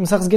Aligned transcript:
As 0.00 0.28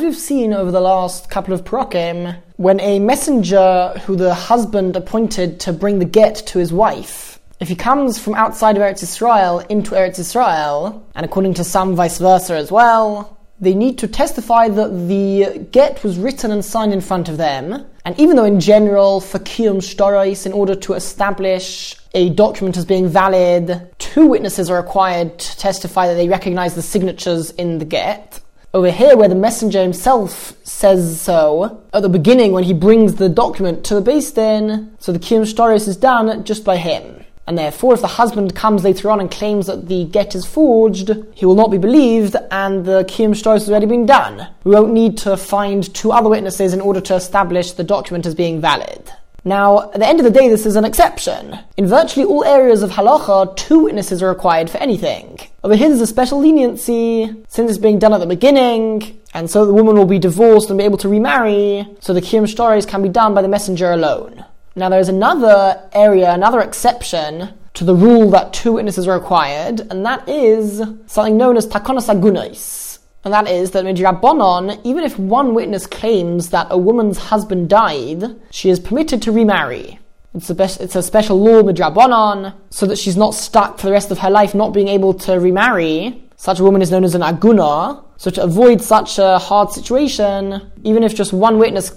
we've 0.00 0.16
seen 0.16 0.54
over 0.54 0.70
the 0.70 0.80
last 0.80 1.28
couple 1.28 1.52
of 1.52 1.62
prokim, 1.62 2.36
when 2.56 2.80
a 2.80 2.98
messenger 2.98 3.92
who 4.06 4.16
the 4.16 4.32
husband 4.32 4.96
appointed 4.96 5.60
to 5.60 5.74
bring 5.74 5.98
the 5.98 6.06
get 6.06 6.36
to 6.46 6.58
his 6.58 6.72
wife, 6.72 7.38
if 7.60 7.68
he 7.68 7.76
comes 7.76 8.18
from 8.18 8.34
outside 8.34 8.76
of 8.78 8.82
Eretz 8.82 9.02
Israel 9.02 9.60
into 9.68 9.90
Eretz 9.90 10.18
Israel, 10.18 11.06
and 11.14 11.26
according 11.26 11.52
to 11.54 11.64
some 11.64 11.94
vice 11.94 12.18
versa 12.18 12.54
as 12.54 12.72
well, 12.72 13.37
they 13.60 13.74
need 13.74 13.98
to 13.98 14.08
testify 14.08 14.68
that 14.68 14.88
the 15.08 15.66
get 15.72 16.04
was 16.04 16.16
written 16.18 16.50
and 16.50 16.64
signed 16.64 16.92
in 16.92 17.00
front 17.00 17.28
of 17.28 17.36
them. 17.36 17.86
And 18.04 18.18
even 18.18 18.36
though 18.36 18.44
in 18.44 18.60
general, 18.60 19.20
for 19.20 19.38
kiyum 19.40 19.78
shtarais, 19.78 20.46
in 20.46 20.52
order 20.52 20.74
to 20.76 20.94
establish 20.94 21.96
a 22.14 22.30
document 22.30 22.76
as 22.76 22.84
being 22.84 23.08
valid, 23.08 23.90
two 23.98 24.26
witnesses 24.26 24.70
are 24.70 24.76
required 24.76 25.38
to 25.38 25.58
testify 25.58 26.06
that 26.06 26.14
they 26.14 26.28
recognize 26.28 26.74
the 26.74 26.82
signatures 26.82 27.50
in 27.52 27.78
the 27.78 27.84
get. 27.84 28.40
Over 28.74 28.90
here, 28.90 29.16
where 29.16 29.28
the 29.28 29.34
messenger 29.34 29.82
himself 29.82 30.52
says 30.62 31.20
so, 31.20 31.82
at 31.92 32.02
the 32.02 32.08
beginning 32.08 32.52
when 32.52 32.64
he 32.64 32.74
brings 32.74 33.14
the 33.14 33.28
document 33.28 33.82
to 33.84 33.94
the 33.94 34.02
Beis 34.02 34.34
Din, 34.34 34.94
so 34.98 35.10
the 35.10 35.18
kiyum 35.18 35.42
shtarais 35.42 35.88
is 35.88 35.96
done 35.96 36.44
just 36.44 36.64
by 36.64 36.76
him. 36.76 37.24
And 37.48 37.56
therefore, 37.56 37.94
if 37.94 38.02
the 38.02 38.08
husband 38.08 38.54
comes 38.54 38.84
later 38.84 39.10
on 39.10 39.20
and 39.20 39.30
claims 39.30 39.68
that 39.68 39.88
the 39.88 40.04
get 40.04 40.34
is 40.34 40.44
forged, 40.44 41.10
he 41.32 41.46
will 41.46 41.54
not 41.54 41.70
be 41.70 41.78
believed, 41.78 42.36
and 42.50 42.84
the 42.84 43.04
kiyum 43.04 43.30
shtarais 43.30 43.60
has 43.60 43.70
already 43.70 43.86
been 43.86 44.04
done. 44.04 44.48
We 44.64 44.72
won't 44.72 44.92
need 44.92 45.16
to 45.18 45.34
find 45.34 45.82
two 45.94 46.12
other 46.12 46.28
witnesses 46.28 46.74
in 46.74 46.82
order 46.82 47.00
to 47.00 47.14
establish 47.14 47.72
the 47.72 47.84
document 47.84 48.26
as 48.26 48.34
being 48.34 48.60
valid. 48.60 49.10
Now, 49.46 49.90
at 49.92 49.98
the 49.98 50.06
end 50.06 50.20
of 50.20 50.24
the 50.24 50.30
day, 50.30 50.50
this 50.50 50.66
is 50.66 50.76
an 50.76 50.84
exception. 50.84 51.58
In 51.78 51.86
virtually 51.86 52.26
all 52.26 52.44
areas 52.44 52.82
of 52.82 52.90
halacha, 52.90 53.56
two 53.56 53.78
witnesses 53.84 54.22
are 54.22 54.28
required 54.28 54.68
for 54.68 54.76
anything. 54.76 55.38
Over 55.64 55.74
here, 55.74 55.88
there's 55.88 56.02
a 56.02 56.06
special 56.06 56.40
leniency, 56.40 57.34
since 57.48 57.70
it's 57.70 57.78
being 57.78 57.98
done 57.98 58.12
at 58.12 58.20
the 58.20 58.26
beginning, 58.26 59.18
and 59.32 59.48
so 59.48 59.64
the 59.64 59.72
woman 59.72 59.96
will 59.96 60.04
be 60.04 60.18
divorced 60.18 60.68
and 60.68 60.78
be 60.78 60.84
able 60.84 60.98
to 60.98 61.08
remarry, 61.08 61.88
so 62.00 62.12
the 62.12 62.20
kiyum 62.20 62.42
shtarais 62.42 62.86
can 62.86 63.02
be 63.02 63.08
done 63.08 63.32
by 63.32 63.40
the 63.40 63.48
messenger 63.48 63.90
alone. 63.90 64.44
Now, 64.78 64.88
there's 64.88 65.08
another 65.08 65.82
area, 65.92 66.32
another 66.32 66.60
exception 66.60 67.52
to 67.74 67.84
the 67.84 67.96
rule 67.96 68.30
that 68.30 68.52
two 68.52 68.74
witnesses 68.74 69.08
are 69.08 69.18
required, 69.18 69.80
and 69.90 70.06
that 70.06 70.28
is 70.28 70.80
something 71.06 71.36
known 71.36 71.56
as 71.56 71.66
takonos 71.66 72.08
agunais. 72.08 73.00
And 73.24 73.34
that 73.34 73.48
is 73.48 73.72
that 73.72 73.84
midrabanon, 73.84 74.80
even 74.84 75.02
if 75.02 75.18
one 75.18 75.52
witness 75.52 75.88
claims 75.88 76.50
that 76.50 76.68
a 76.70 76.78
woman's 76.78 77.18
husband 77.18 77.68
died, 77.68 78.22
she 78.52 78.70
is 78.70 78.78
permitted 78.78 79.20
to 79.22 79.32
remarry. 79.32 79.98
It's 80.32 80.48
a, 80.48 80.54
be- 80.54 80.62
it's 80.62 80.94
a 80.94 81.02
special 81.02 81.42
law 81.42 81.62
midrabanon, 81.62 82.54
so 82.70 82.86
that 82.86 82.98
she's 82.98 83.16
not 83.16 83.34
stuck 83.34 83.80
for 83.80 83.86
the 83.86 83.92
rest 83.92 84.12
of 84.12 84.18
her 84.20 84.30
life 84.30 84.54
not 84.54 84.72
being 84.72 84.86
able 84.86 85.12
to 85.14 85.40
remarry. 85.40 86.22
Such 86.40 86.60
a 86.60 86.62
woman 86.62 86.82
is 86.82 86.92
known 86.92 87.02
as 87.02 87.16
an 87.16 87.22
aguna, 87.22 88.04
so 88.16 88.30
to 88.30 88.44
avoid 88.44 88.80
such 88.80 89.18
a 89.18 89.38
hard 89.38 89.72
situation, 89.72 90.70
even 90.84 91.02
if 91.02 91.12
just 91.12 91.32
one 91.32 91.58
witness 91.58 91.90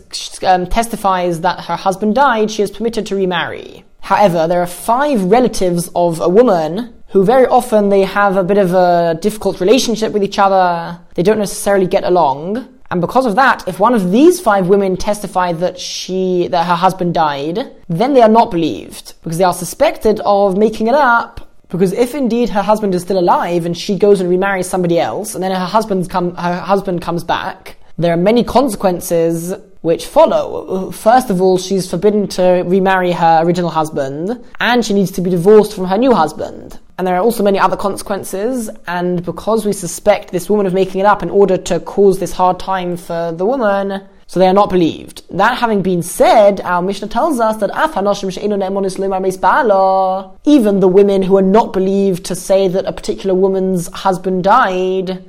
um, 0.43 0.65
testifies 0.65 1.41
that 1.41 1.65
her 1.65 1.75
husband 1.75 2.15
died, 2.15 2.49
she 2.49 2.63
is 2.63 2.71
permitted 2.71 3.05
to 3.05 3.15
remarry. 3.15 3.85
However, 4.01 4.47
there 4.47 4.59
are 4.59 4.67
five 4.67 5.25
relatives 5.25 5.91
of 5.95 6.19
a 6.19 6.27
woman 6.27 6.91
who 7.09 7.23
very 7.23 7.45
often 7.45 7.89
they 7.89 8.01
have 8.01 8.35
a 8.35 8.43
bit 8.43 8.57
of 8.57 8.73
a 8.73 9.15
difficult 9.21 9.59
relationship 9.59 10.11
with 10.11 10.23
each 10.23 10.39
other. 10.39 10.99
They 11.13 11.21
don't 11.21 11.37
necessarily 11.37 11.85
get 11.85 12.03
along. 12.03 12.67
And 12.89 12.99
because 12.99 13.27
of 13.27 13.35
that, 13.35 13.67
if 13.67 13.79
one 13.79 13.93
of 13.93 14.11
these 14.11 14.39
five 14.39 14.67
women 14.67 14.97
testify 14.97 15.53
that 15.53 15.79
she, 15.79 16.47
that 16.47 16.65
her 16.65 16.75
husband 16.75 17.13
died, 17.13 17.71
then 17.87 18.15
they 18.15 18.23
are 18.23 18.27
not 18.27 18.49
believed 18.49 19.13
because 19.21 19.37
they 19.37 19.43
are 19.43 19.53
suspected 19.53 20.19
of 20.25 20.57
making 20.57 20.87
it 20.87 20.95
up 20.95 21.47
because 21.71 21.93
if 21.93 22.13
indeed 22.13 22.49
her 22.49 22.61
husband 22.61 22.93
is 22.93 23.01
still 23.01 23.17
alive 23.17 23.65
and 23.65 23.75
she 23.77 23.97
goes 23.97 24.19
and 24.19 24.29
remarries 24.29 24.67
somebody 24.67 24.99
else, 24.99 25.33
and 25.33 25.43
then 25.43 25.51
her 25.51 25.65
husband 25.65 26.09
come, 26.09 26.35
her 26.35 26.59
husband 26.59 27.01
comes 27.01 27.23
back, 27.23 27.77
there 27.97 28.13
are 28.13 28.17
many 28.17 28.43
consequences 28.43 29.53
which 29.81 30.05
follow. 30.05 30.91
First 30.91 31.29
of 31.29 31.41
all, 31.41 31.57
she's 31.57 31.89
forbidden 31.89 32.27
to 32.29 32.63
remarry 32.65 33.11
her 33.13 33.41
original 33.43 33.69
husband, 33.69 34.43
and 34.59 34.85
she 34.85 34.93
needs 34.93 35.11
to 35.11 35.21
be 35.21 35.29
divorced 35.29 35.73
from 35.73 35.85
her 35.85 35.97
new 35.97 36.13
husband. 36.13 36.79
And 36.97 37.07
there 37.07 37.15
are 37.15 37.21
also 37.23 37.41
many 37.41 37.57
other 37.57 37.77
consequences, 37.77 38.69
and 38.85 39.25
because 39.25 39.65
we 39.65 39.73
suspect 39.73 40.31
this 40.31 40.49
woman 40.49 40.67
of 40.67 40.73
making 40.73 41.01
it 41.01 41.05
up 41.05 41.23
in 41.23 41.31
order 41.31 41.57
to 41.57 41.79
cause 41.79 42.19
this 42.19 42.31
hard 42.31 42.59
time 42.59 42.95
for 42.95 43.31
the 43.31 43.45
woman, 43.45 44.03
so 44.31 44.39
they 44.39 44.47
are 44.47 44.53
not 44.53 44.69
believed. 44.69 45.23
That 45.29 45.57
having 45.57 45.81
been 45.81 46.01
said, 46.01 46.61
our 46.61 46.81
Mishnah 46.81 47.09
tells 47.09 47.41
us 47.41 47.57
that 47.57 47.69
even 50.45 50.79
the 50.79 50.87
women 50.87 51.21
who 51.23 51.35
are 51.35 51.41
not 51.41 51.73
believed 51.73 52.23
to 52.27 52.33
say 52.33 52.69
that 52.69 52.85
a 52.85 52.93
particular 52.93 53.35
woman's 53.35 53.87
husband 53.91 54.45
died, 54.45 55.25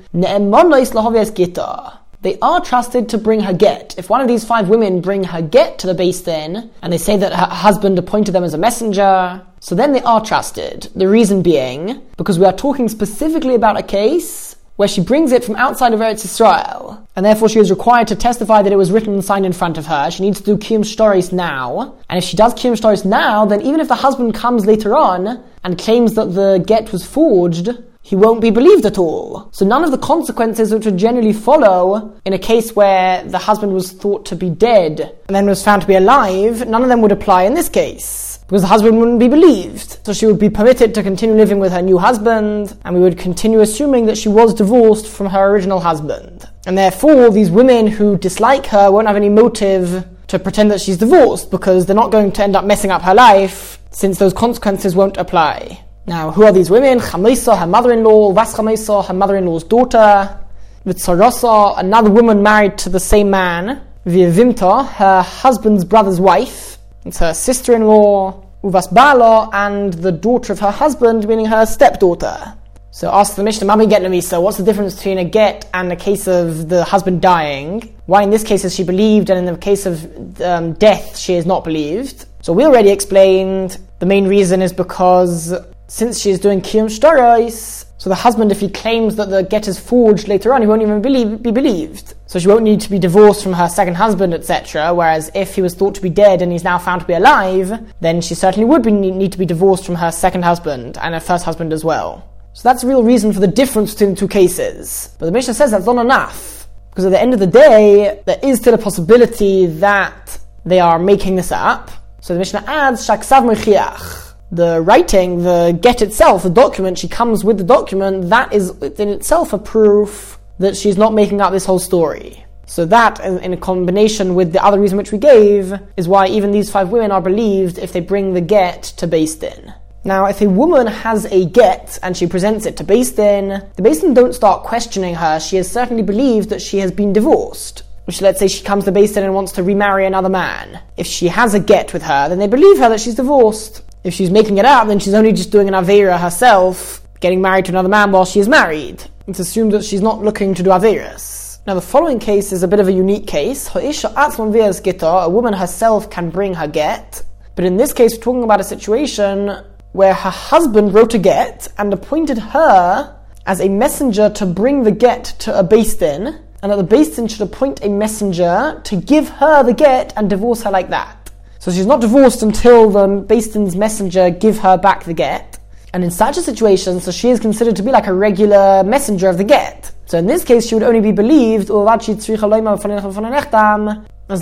they 2.22 2.38
are 2.40 2.60
trusted 2.60 3.08
to 3.08 3.18
bring 3.18 3.40
her 3.40 3.52
get. 3.52 3.98
If 3.98 4.08
one 4.08 4.20
of 4.20 4.28
these 4.28 4.44
five 4.44 4.68
women 4.68 5.00
bring 5.00 5.24
her 5.24 5.42
get 5.42 5.80
to 5.80 5.88
the 5.88 6.00
Beis 6.00 6.24
Din, 6.24 6.70
and 6.80 6.92
they 6.92 6.98
say 6.98 7.16
that 7.16 7.32
her 7.32 7.46
husband 7.46 7.98
appointed 7.98 8.30
them 8.30 8.44
as 8.44 8.54
a 8.54 8.58
messenger, 8.58 9.42
so 9.58 9.74
then 9.74 9.94
they 9.94 10.02
are 10.02 10.24
trusted. 10.24 10.88
The 10.94 11.08
reason 11.08 11.42
being, 11.42 12.02
because 12.16 12.38
we 12.38 12.46
are 12.46 12.52
talking 12.52 12.88
specifically 12.88 13.56
about 13.56 13.76
a 13.76 13.82
case 13.82 14.54
where 14.76 14.88
she 14.88 15.00
brings 15.00 15.32
it 15.32 15.44
from 15.44 15.56
outside 15.56 15.92
of 15.92 16.00
Eretz 16.00 16.24
Israel, 16.24 17.06
and 17.14 17.24
therefore 17.24 17.48
she 17.48 17.58
is 17.58 17.70
required 17.70 18.08
to 18.08 18.16
testify 18.16 18.62
that 18.62 18.72
it 18.72 18.76
was 18.76 18.90
written 18.90 19.14
and 19.14 19.24
signed 19.24 19.46
in 19.46 19.52
front 19.52 19.78
of 19.78 19.86
her. 19.86 20.10
She 20.10 20.22
needs 20.22 20.40
to 20.40 20.44
do 20.44 20.56
kiyum 20.56 20.80
shtarais 20.80 21.32
now, 21.32 21.94
and 22.08 22.18
if 22.18 22.24
she 22.24 22.36
does 22.36 22.54
kiyum 22.54 22.72
shtarais 22.72 23.04
now, 23.04 23.44
then 23.44 23.60
even 23.62 23.80
if 23.80 23.88
the 23.88 23.94
husband 23.94 24.34
comes 24.34 24.66
later 24.66 24.96
on 24.96 25.42
and 25.62 25.78
claims 25.78 26.14
that 26.14 26.34
the 26.34 26.62
get 26.66 26.90
was 26.92 27.04
forged, 27.04 27.70
he 28.04 28.16
won't 28.16 28.40
be 28.40 28.50
believed 28.50 28.84
at 28.84 28.98
all. 28.98 29.48
So 29.52 29.64
none 29.64 29.84
of 29.84 29.90
the 29.90 29.98
consequences 29.98 30.74
which 30.74 30.84
would 30.84 30.96
generally 30.96 31.32
follow 31.32 32.18
in 32.24 32.32
a 32.32 32.38
case 32.38 32.74
where 32.74 33.22
the 33.24 33.38
husband 33.38 33.72
was 33.72 33.92
thought 33.92 34.26
to 34.26 34.36
be 34.36 34.50
dead 34.50 35.00
and 35.28 35.36
then 35.36 35.46
was 35.46 35.62
found 35.62 35.82
to 35.82 35.88
be 35.88 35.94
alive, 35.94 36.66
none 36.66 36.82
of 36.82 36.88
them 36.88 37.00
would 37.02 37.12
apply 37.12 37.44
in 37.44 37.54
this 37.54 37.68
case 37.68 38.31
because 38.46 38.62
the 38.62 38.68
husband 38.68 38.98
wouldn't 38.98 39.18
be 39.18 39.28
believed. 39.28 39.98
So 40.04 40.12
she 40.12 40.26
would 40.26 40.38
be 40.38 40.50
permitted 40.50 40.94
to 40.94 41.02
continue 41.02 41.34
living 41.34 41.58
with 41.58 41.72
her 41.72 41.82
new 41.82 41.98
husband, 41.98 42.76
and 42.84 42.94
we 42.94 43.00
would 43.00 43.18
continue 43.18 43.60
assuming 43.60 44.06
that 44.06 44.18
she 44.18 44.28
was 44.28 44.54
divorced 44.54 45.06
from 45.06 45.26
her 45.28 45.50
original 45.50 45.80
husband. 45.80 46.48
And 46.66 46.76
therefore, 46.76 47.30
these 47.30 47.50
women 47.50 47.86
who 47.86 48.18
dislike 48.18 48.66
her 48.66 48.90
won't 48.90 49.06
have 49.06 49.16
any 49.16 49.28
motive 49.28 50.06
to 50.28 50.38
pretend 50.38 50.70
that 50.70 50.80
she's 50.80 50.96
divorced 50.96 51.50
because 51.50 51.86
they're 51.86 51.96
not 51.96 52.10
going 52.10 52.32
to 52.32 52.42
end 52.42 52.56
up 52.56 52.64
messing 52.64 52.90
up 52.90 53.02
her 53.02 53.14
life 53.14 53.78
since 53.90 54.18
those 54.18 54.32
consequences 54.32 54.94
won't 54.94 55.16
apply. 55.16 55.84
Now, 56.06 56.30
who 56.30 56.44
are 56.44 56.52
these 56.52 56.70
women? 56.70 56.98
Chamisa, 56.98 57.58
her 57.58 57.66
mother-in-law, 57.66 58.32
Vas 58.32 58.54
Chamisa, 58.54 59.06
her 59.06 59.14
mother-in-law's 59.14 59.64
daughter, 59.64 60.38
Vitzarasa, 60.84 61.78
another 61.78 62.10
woman 62.10 62.42
married 62.42 62.76
to 62.78 62.88
the 62.88 62.98
same 62.98 63.30
man, 63.30 63.82
Vivimta, 64.04 64.84
her 64.84 65.22
husband's 65.22 65.84
brother's 65.84 66.18
wife, 66.18 66.78
it's 67.04 67.18
her 67.18 67.34
sister-in-law, 67.34 68.44
Uvas 68.62 68.92
Bala, 68.92 69.50
and 69.52 69.92
the 69.92 70.12
daughter 70.12 70.52
of 70.52 70.60
her 70.60 70.70
husband, 70.70 71.26
meaning 71.26 71.46
her 71.46 71.66
stepdaughter. 71.66 72.54
So 72.90 73.10
ask 73.10 73.36
the 73.36 73.42
Mishnah, 73.42 73.66
Mami 73.66 73.88
get 73.88 74.02
Lamisa, 74.02 74.40
what's 74.40 74.58
the 74.58 74.64
difference 74.64 74.94
between 74.94 75.18
a 75.18 75.24
get 75.24 75.68
and 75.72 75.90
a 75.90 75.96
case 75.96 76.28
of 76.28 76.68
the 76.68 76.84
husband 76.84 77.22
dying? 77.22 77.94
Why 78.04 78.22
in 78.22 78.30
this 78.30 78.44
case 78.44 78.64
is 78.64 78.74
she 78.74 78.84
believed, 78.84 79.30
and 79.30 79.38
in 79.38 79.46
the 79.46 79.58
case 79.58 79.86
of 79.86 80.40
um, 80.42 80.74
death 80.74 81.16
she 81.16 81.34
is 81.34 81.46
not 81.46 81.64
believed? 81.64 82.26
So 82.42 82.52
we 82.52 82.64
already 82.64 82.90
explained 82.90 83.78
the 83.98 84.06
main 84.06 84.28
reason 84.28 84.60
is 84.60 84.72
because 84.72 85.54
since 85.86 86.20
she 86.20 86.30
is 86.30 86.38
doing 86.38 86.60
kiyum 86.60 86.86
shtarais, 86.86 87.86
so 88.02 88.10
the 88.10 88.16
husband, 88.16 88.50
if 88.50 88.58
he 88.58 88.68
claims 88.68 89.14
that 89.14 89.30
the 89.30 89.44
get 89.44 89.68
is 89.68 89.78
forged 89.78 90.26
later 90.26 90.52
on, 90.52 90.60
he 90.60 90.66
won't 90.66 90.82
even 90.82 91.00
believe, 91.00 91.40
be 91.40 91.52
believed. 91.52 92.14
So 92.26 92.40
she 92.40 92.48
won't 92.48 92.64
need 92.64 92.80
to 92.80 92.90
be 92.90 92.98
divorced 92.98 93.44
from 93.44 93.52
her 93.52 93.68
second 93.68 93.94
husband, 93.94 94.34
etc. 94.34 94.92
Whereas 94.92 95.30
if 95.36 95.54
he 95.54 95.62
was 95.62 95.76
thought 95.76 95.94
to 95.94 96.02
be 96.02 96.10
dead 96.10 96.42
and 96.42 96.50
he's 96.50 96.64
now 96.64 96.78
found 96.78 97.02
to 97.02 97.06
be 97.06 97.12
alive, 97.12 97.80
then 98.00 98.20
she 98.20 98.34
certainly 98.34 98.64
would 98.64 98.82
be, 98.82 98.90
need 98.90 99.30
to 99.30 99.38
be 99.38 99.46
divorced 99.46 99.86
from 99.86 99.94
her 99.94 100.10
second 100.10 100.42
husband 100.42 100.98
and 101.00 101.14
her 101.14 101.20
first 101.20 101.44
husband 101.44 101.72
as 101.72 101.84
well. 101.84 102.28
So 102.54 102.68
that's 102.68 102.82
the 102.82 102.88
real 102.88 103.04
reason 103.04 103.32
for 103.32 103.38
the 103.38 103.46
difference 103.46 103.92
between 103.92 104.14
the 104.14 104.16
two 104.16 104.26
cases. 104.26 105.14
But 105.20 105.26
the 105.26 105.32
Mishnah 105.32 105.54
says 105.54 105.70
that's 105.70 105.86
not 105.86 105.98
enough. 105.98 106.66
Because 106.90 107.04
at 107.04 107.12
the 107.12 107.22
end 107.22 107.34
of 107.34 107.38
the 107.38 107.46
day, 107.46 108.20
there 108.26 108.40
is 108.42 108.58
still 108.58 108.74
a 108.74 108.78
possibility 108.78 109.66
that 109.66 110.40
they 110.64 110.80
are 110.80 110.98
making 110.98 111.36
this 111.36 111.52
up. 111.52 111.92
So 112.20 112.32
the 112.32 112.40
Mishnah 112.40 112.64
adds, 112.66 113.06
Shaksav 113.06 113.48
Mechiach 113.48 114.31
the 114.52 114.82
writing, 114.82 115.42
the 115.42 115.76
get 115.80 116.02
itself, 116.02 116.42
the 116.42 116.50
document, 116.50 116.98
she 116.98 117.08
comes 117.08 117.42
with 117.42 117.56
the 117.58 117.64
document, 117.64 118.28
that 118.28 118.52
is 118.52 118.70
in 118.70 119.08
itself 119.08 119.52
a 119.52 119.58
proof 119.58 120.38
that 120.58 120.76
she's 120.76 120.98
not 120.98 121.14
making 121.14 121.40
up 121.40 121.52
this 121.52 121.64
whole 121.64 121.78
story. 121.78 122.44
So 122.66 122.84
that, 122.86 123.18
in 123.20 123.52
a 123.52 123.56
combination 123.56 124.34
with 124.34 124.52
the 124.52 124.64
other 124.64 124.78
reason 124.78 124.96
which 124.96 125.10
we 125.10 125.18
gave, 125.18 125.74
is 125.96 126.06
why 126.06 126.28
even 126.28 126.52
these 126.52 126.70
five 126.70 126.90
women 126.90 127.10
are 127.10 127.20
believed 127.20 127.78
if 127.78 127.92
they 127.92 128.00
bring 128.00 128.34
the 128.34 128.40
get 128.40 128.82
to 128.98 129.06
Din. 129.06 129.74
Now, 130.04 130.26
if 130.26 130.40
a 130.40 130.48
woman 130.48 130.86
has 130.86 131.26
a 131.26 131.44
get 131.46 131.98
and 132.02 132.16
she 132.16 132.26
presents 132.26 132.66
it 132.66 132.76
to 132.76 132.84
Din, 132.84 133.62
the 133.76 133.82
Din 133.82 134.14
don't 134.14 134.34
start 134.34 134.64
questioning 134.64 135.14
her. 135.14 135.40
She 135.40 135.56
is 135.56 135.70
certainly 135.70 136.02
believed 136.02 136.50
that 136.50 136.62
she 136.62 136.78
has 136.78 136.92
been 136.92 137.12
divorced. 137.12 137.82
Which 138.04 138.20
let's 138.20 138.40
say 138.40 138.48
she 138.48 138.64
comes 138.64 138.84
to 138.84 138.90
Din 138.90 139.24
and 139.24 139.34
wants 139.34 139.52
to 139.52 139.62
remarry 139.62 140.06
another 140.06 140.28
man. 140.28 140.80
If 140.96 141.06
she 141.06 141.28
has 141.28 141.54
a 141.54 141.60
get 141.60 141.92
with 141.92 142.02
her, 142.02 142.28
then 142.28 142.38
they 142.38 142.48
believe 142.48 142.78
her 142.78 142.88
that 142.88 143.00
she's 143.00 143.14
divorced. 143.14 143.81
If 144.04 144.14
she's 144.14 144.30
making 144.30 144.58
it 144.58 144.64
up, 144.64 144.88
then 144.88 144.98
she's 144.98 145.14
only 145.14 145.32
just 145.32 145.52
doing 145.52 145.68
an 145.68 145.74
Avera 145.74 146.18
herself, 146.18 147.00
getting 147.20 147.40
married 147.40 147.66
to 147.66 147.70
another 147.72 147.88
man 147.88 148.10
while 148.10 148.24
she 148.24 148.40
is 148.40 148.48
married. 148.48 149.04
It's 149.28 149.38
assumed 149.38 149.70
that 149.72 149.84
she's 149.84 150.02
not 150.02 150.22
looking 150.22 150.54
to 150.54 150.62
do 150.64 150.70
Averis. 150.70 151.60
Now, 151.64 151.74
the 151.74 151.80
following 151.80 152.18
case 152.18 152.50
is 152.50 152.64
a 152.64 152.68
bit 152.68 152.80
of 152.80 152.88
a 152.88 152.92
unique 152.92 153.28
case. 153.28 153.70
A 153.72 155.28
woman 155.30 155.52
herself 155.52 156.10
can 156.10 156.30
bring 156.30 156.54
her 156.54 156.66
get, 156.66 157.22
but 157.54 157.64
in 157.64 157.76
this 157.76 157.92
case, 157.92 158.16
we're 158.16 158.22
talking 158.22 158.42
about 158.42 158.60
a 158.60 158.64
situation 158.64 159.62
where 159.92 160.14
her 160.14 160.30
husband 160.30 160.92
wrote 160.92 161.14
a 161.14 161.18
get 161.18 161.68
and 161.78 161.92
appointed 161.92 162.38
her 162.38 163.16
as 163.46 163.60
a 163.60 163.68
messenger 163.68 164.30
to 164.30 164.46
bring 164.46 164.82
the 164.82 164.90
get 164.90 165.24
to 165.40 165.56
a 165.56 165.62
Beis 165.62 165.96
Din, 165.96 166.40
and 166.62 166.72
that 166.72 166.76
the 166.76 166.96
Beis 166.96 167.14
Din 167.14 167.28
should 167.28 167.42
appoint 167.42 167.84
a 167.84 167.88
messenger 167.88 168.80
to 168.82 168.96
give 168.96 169.28
her 169.28 169.62
the 169.62 169.74
get 169.74 170.12
and 170.16 170.28
divorce 170.28 170.62
her 170.62 170.70
like 170.72 170.90
that. 170.90 171.21
So 171.62 171.70
she's 171.70 171.86
not 171.86 172.00
divorced 172.00 172.42
until 172.42 172.90
the 172.90 173.06
Beis 173.06 173.76
messenger 173.76 174.30
give 174.30 174.58
her 174.58 174.76
back 174.76 175.04
the 175.04 175.14
get. 175.14 175.60
And 175.94 176.02
in 176.02 176.10
such 176.10 176.36
a 176.36 176.42
situation, 176.42 176.98
so 176.98 177.12
she 177.12 177.30
is 177.30 177.38
considered 177.38 177.76
to 177.76 177.84
be 177.84 177.92
like 177.92 178.08
a 178.08 178.12
regular 178.12 178.82
messenger 178.82 179.28
of 179.28 179.38
the 179.38 179.44
get. 179.44 179.92
So 180.06 180.18
in 180.18 180.26
this 180.26 180.42
case, 180.42 180.66
she 180.66 180.74
would 180.74 180.82
only 180.82 181.00
be 181.00 181.12
believed 181.12 181.70
as 181.70 181.76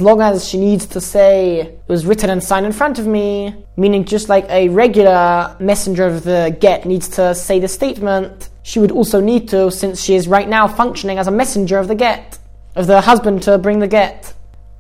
long 0.01 0.23
as 0.23 0.49
she 0.49 0.59
needs 0.59 0.87
to 0.87 0.99
say 0.99 1.61
it 1.61 1.83
was 1.89 2.07
written 2.07 2.31
and 2.31 2.43
signed 2.43 2.65
in 2.65 2.73
front 2.73 2.99
of 2.99 3.07
me, 3.07 3.55
meaning 3.77 4.07
just 4.07 4.31
like 4.31 4.49
a 4.49 4.71
regular 4.71 5.55
messenger 5.61 6.07
of 6.07 6.25
the 6.25 6.57
get 6.59 6.87
needs 6.87 7.07
to 7.09 7.35
say 7.35 7.61
the 7.61 7.69
statement, 7.69 8.49
she 8.63 8.79
would 8.79 8.93
also 8.93 9.21
need 9.21 9.47
to, 9.51 9.71
since 9.71 10.03
she 10.03 10.15
is 10.15 10.27
right 10.27 10.49
now 10.49 10.67
functioning 10.67 11.19
as 11.19 11.27
a 11.27 11.31
messenger 11.31 11.77
of 11.77 11.87
the 11.87 11.95
get, 11.95 12.39
of 12.77 12.87
the 12.87 13.03
husband 13.03 13.43
to 13.43 13.59
bring 13.59 13.79
the 13.79 13.89
get. 13.89 14.33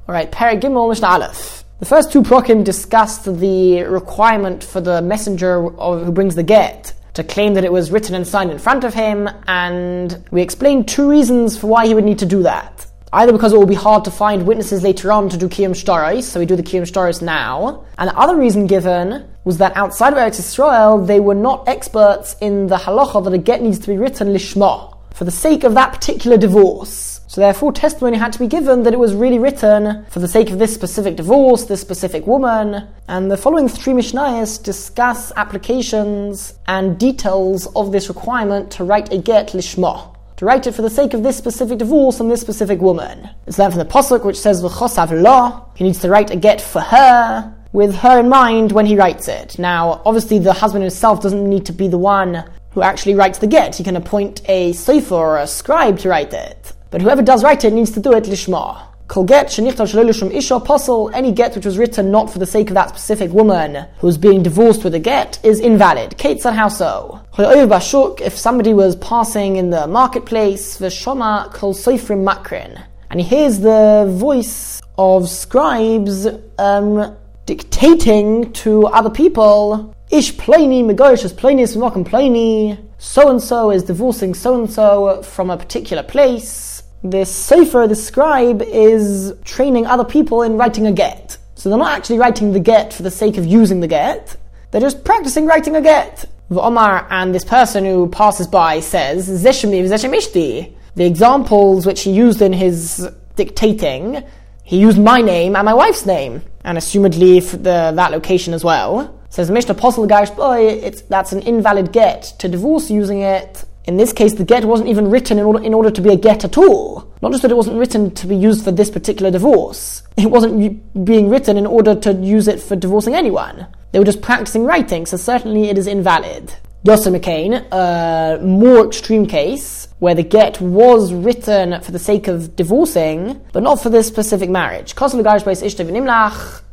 Alright, 0.09 0.33
Perek 0.33 0.63
Gimel 0.63 0.89
Mishnah 0.89 1.07
Aleph. 1.07 1.65
The 1.81 1.87
first 1.87 2.12
two 2.12 2.23
prokim 2.23 2.62
discussed 2.62 3.25
the 3.25 3.85
requirement 3.85 4.62
for 4.62 4.82
the 4.82 5.00
messenger 5.00 5.62
who 5.62 6.12
brings 6.12 6.35
the 6.35 6.43
get 6.43 6.93
to 7.15 7.25
claim 7.25 7.55
that 7.55 7.65
it 7.65 7.73
was 7.73 7.91
written 7.91 8.15
and 8.15 8.27
signed 8.27 8.50
in 8.50 8.59
front 8.59 8.85
of 8.85 8.93
him, 8.93 9.31
and 9.49 10.23
we 10.31 10.43
explained 10.43 10.88
two 10.88 11.09
reasons 11.09 11.56
for 11.56 11.69
why 11.69 11.87
he 11.87 11.94
would 11.94 12.05
need 12.05 12.19
to 12.19 12.27
do 12.27 12.43
that. 12.43 12.87
Either 13.15 13.32
because 13.32 13.55
it 13.55 13.56
will 13.56 13.65
be 13.65 13.75
hard 13.75 14.05
to 14.05 14.11
find 14.11 14.47
witnesses 14.47 14.82
later 14.82 15.11
on 15.11 15.31
to 15.31 15.38
do 15.38 15.49
Kiyum 15.49 15.71
Shtaris, 15.71 16.25
so 16.25 16.38
we 16.38 16.44
do 16.44 16.55
the 16.55 16.62
Kiyum 16.62 16.82
Shtaris 16.82 17.23
now. 17.23 17.87
And 17.97 18.11
the 18.11 18.19
other 18.19 18.37
reason 18.37 18.67
given 18.67 19.26
was 19.44 19.56
that 19.56 19.75
outside 19.75 20.12
of 20.12 20.19
Eretz 20.19 20.38
Israel, 20.38 21.03
they 21.03 21.19
were 21.19 21.35
not 21.35 21.67
experts 21.67 22.37
in 22.43 22.67
the 22.67 22.76
halacha 22.76 23.25
that 23.25 23.33
a 23.33 23.38
get 23.38 23.62
needs 23.62 23.79
to 23.79 23.87
be 23.87 23.97
written 23.97 24.29
lishma, 24.29 24.99
for 25.15 25.25
the 25.25 25.31
sake 25.31 25.65
of 25.65 25.73
that 25.75 25.94
particular 25.94 26.37
divorce. 26.37 27.10
So 27.31 27.41
therefore, 27.41 27.71
testimony 27.71 28.17
had 28.17 28.32
to 28.32 28.41
be 28.41 28.49
given 28.49 28.82
that 28.82 28.93
it 28.93 28.99
was 28.99 29.15
really 29.15 29.38
written 29.38 30.05
for 30.06 30.19
the 30.19 30.27
sake 30.27 30.50
of 30.50 30.59
this 30.59 30.75
specific 30.75 31.15
divorce, 31.15 31.62
this 31.62 31.81
specific 31.81 32.27
woman. 32.27 32.88
And 33.06 33.31
the 33.31 33.37
following 33.37 33.69
three 33.69 33.93
Mishnayos 33.93 34.61
discuss 34.61 35.31
applications 35.37 36.55
and 36.67 36.99
details 36.99 37.69
of 37.77 37.93
this 37.93 38.09
requirement 38.09 38.73
to 38.73 38.82
write 38.82 39.12
a 39.12 39.19
get 39.19 39.50
lishma 39.50 40.17
to 40.38 40.44
write 40.44 40.67
it 40.67 40.73
for 40.73 40.82
the 40.82 40.91
sake 40.91 41.15
of 41.15 41.23
this 41.23 41.37
specific 41.37 41.79
divorce 41.79 42.19
and 42.19 42.29
this 42.31 42.41
specific 42.41 42.81
woman. 42.81 43.29
It's 43.47 43.59
learned 43.59 43.75
from 43.75 43.79
the 43.79 43.93
Pasuk 43.93 44.25
which 44.25 44.41
says, 44.41 44.61
V'chosav 44.62 45.23
law, 45.23 45.67
he 45.76 45.85
needs 45.85 46.00
to 46.00 46.09
write 46.09 46.31
a 46.31 46.37
get 46.37 46.61
for 46.61 46.81
her, 46.81 47.55
with 47.73 47.94
her 47.97 48.19
in 48.19 48.29
mind 48.29 48.73
when 48.73 48.87
he 48.87 48.97
writes 48.97 49.29
it. 49.29 49.56
Now, 49.56 50.00
obviously 50.05 50.41
the 50.41 50.55
husband 50.55 50.83
himself 50.83 51.21
doesn't 51.21 51.49
need 51.49 51.67
to 51.67 51.73
be 51.73 51.87
the 51.87 51.99
one 51.99 52.50
who 52.71 52.83
actually 52.83 53.15
writes 53.15 53.38
the 53.38 53.47
get. 53.47 53.76
He 53.76 53.85
can 53.85 53.97
appoint 53.97 54.41
a 54.49 54.73
sofer 54.73 55.12
or 55.12 55.38
a 55.38 55.47
scribe 55.47 55.99
to 56.00 56.09
write 56.09 56.33
it. 56.33 56.60
But 56.91 57.03
whoever 57.03 57.23
does 57.23 57.45
write 57.45 57.65
it 57.65 57.73
needs 57.73 57.93
to 57.93 58.01
do 58.01 58.13
it 58.13 58.25
lishma. 58.25 58.83
Kol 59.07 59.25
get 59.25 59.47
shenichtav 59.47 60.35
isha 60.35 60.55
apostle, 60.57 61.11
any 61.15 61.33
get 61.33 61.55
which 61.55 61.65
was 61.65 61.79
written 61.79 62.11
not 62.11 62.31
for 62.31 62.39
the 62.39 62.47
sake 62.47 62.69
of 62.69 62.75
that 62.75 62.91
specific 62.91 63.33
woman 63.33 63.87
who 63.99 64.09
is 64.09 64.19
being 64.19 64.43
divorced 64.43 64.85
with 64.85 64.95
a 64.95 64.99
get 64.99 65.39
is 65.45 65.61
invalid. 65.61 66.17
Kate 66.17 66.41
said 66.41 66.55
how 66.55 66.69
so? 66.69 67.21
If 67.37 68.37
somebody 68.37 68.73
was 68.73 68.97
passing 68.97 69.57
in 69.57 69.71
the 69.71 69.87
marketplace, 69.87 70.79
v'shoma 70.79 71.53
kol 71.53 71.75
soifrim 71.75 72.25
makrin, 72.25 72.81
and 73.11 73.21
he 73.21 73.27
hears 73.27 73.61
the 73.61 74.07
voice 74.09 74.81
of 74.97 75.29
scribes 75.29 76.29
um, 76.59 77.17
dictating 77.47 78.53
to 78.53 78.87
other 78.87 79.11
people, 79.11 79.95
ish 80.11 80.35
plani 80.35 80.85
megosh 80.85 81.25
is 81.25 81.33
plani, 81.33 82.79
so 82.99 83.29
and 83.29 83.43
so 83.43 83.71
is 83.71 83.83
divorcing 83.83 84.35
so 84.35 84.61
and 84.61 84.71
so 84.71 85.23
from 85.23 85.51
a 85.51 85.57
particular 85.57 86.03
place 86.03 86.70
the 87.02 87.25
sefer, 87.25 87.87
the 87.88 87.97
scribe, 87.97 88.62
is 88.62 89.32
training 89.44 89.87
other 89.87 90.05
people 90.05 90.43
in 90.43 90.56
writing 90.56 90.87
a 90.87 90.93
get. 90.93 91.38
So 91.55 91.69
they're 91.69 91.79
not 91.79 91.93
actually 91.93 92.19
writing 92.19 92.52
the 92.52 92.61
get 92.61 92.93
for 92.93 93.02
the 93.02 93.11
sake 93.11 93.37
of 93.37 93.47
using 93.47 93.81
the 93.81 93.87
get. 93.87 94.37
They're 94.70 94.81
just 94.81 95.05
practicing 95.05 95.47
writing 95.47 95.76
a 95.76 95.81
get. 95.81 96.25
Omar 96.50 97.06
and 97.11 97.35
this 97.35 97.44
person 97.44 97.85
who 97.85 98.08
passes 98.08 98.47
by 98.47 98.81
says, 98.81 99.29
Zeshemi 99.29 99.87
Zeshemishti. 99.87 100.75
The 100.97 101.05
examples 101.05 101.87
which 101.87 102.02
he 102.02 102.11
used 102.11 102.43
in 102.43 102.52
his 102.52 103.08
dictating, 103.37 104.23
he 104.64 104.79
used 104.79 104.99
my 104.99 105.20
name 105.20 105.55
and 105.56 105.64
my 105.64 105.75
wife's 105.75 106.05
name, 106.05 106.43
and 106.64 106.76
assumedly 106.76 107.41
the, 107.50 107.93
that 107.94 108.11
location 108.11 108.52
as 108.52 108.64
well. 108.64 109.17
Says 109.31 109.50
Mishnah 109.50 109.75
Apostle 109.75 110.06
Garish 110.06 110.31
boy, 110.31 110.67
it's 110.67 111.02
that's 111.02 111.32
an 111.32 111.41
invalid 111.43 111.93
get 111.93 112.23
to 112.41 112.49
divorce 112.49 112.91
using 112.91 113.20
it 113.20 113.64
in 113.85 113.97
this 113.97 114.12
case, 114.12 114.35
the 114.35 114.44
get 114.44 114.65
wasn't 114.65 114.88
even 114.88 115.11
written 115.11 115.38
in 115.38 115.44
order, 115.44 115.62
in 115.65 115.75
order 115.75 115.91
to 115.91 116.00
be 116.00 116.11
a 116.11 116.17
get 116.17 116.44
at 116.44 116.59
all. 116.59 117.12
Not 117.23 117.32
just 117.32 117.43
that 117.43 117.50
it 117.50 117.56
wasn't 117.56 117.79
written 117.79 118.11
to 118.12 118.27
be 118.27 118.37
used 118.37 118.65
for 118.65 118.73
this 118.73 118.91
particular 118.91 119.31
divorce, 119.31 120.03
it 120.17 120.31
wasn't 120.31 121.05
being 121.05 121.29
written 121.29 121.56
in 121.56 121.67
order 121.67 121.94
to 121.94 122.12
use 122.15 122.49
it 122.49 122.61
for 122.61 122.77
divorcing 122.77 123.15
anyone. 123.15 123.67
They 123.93 123.99
were 123.99 124.05
just 124.05 124.23
practicing 124.23 124.65
writing, 124.65 125.06
so 125.06 125.17
certainly 125.17 125.69
it 125.69 125.79
is 125.79 125.87
invalid. 125.87 126.55
Yoser 126.85 127.15
mikein, 127.15 127.67
a 127.73 128.43
more 128.43 128.87
extreme 128.87 129.27
case, 129.27 129.88
where 129.99 130.15
the 130.15 130.23
get 130.23 130.61
was 130.61 131.12
written 131.12 131.81
for 131.83 131.93
the 131.93 131.99
sake 131.99 132.26
of 132.26 132.56
divorcing, 132.56 133.41
but 133.53 133.62
not 133.62 133.83
for 133.83 133.91
this 133.91 134.06
specific 134.06 134.49
marriage 134.49 134.94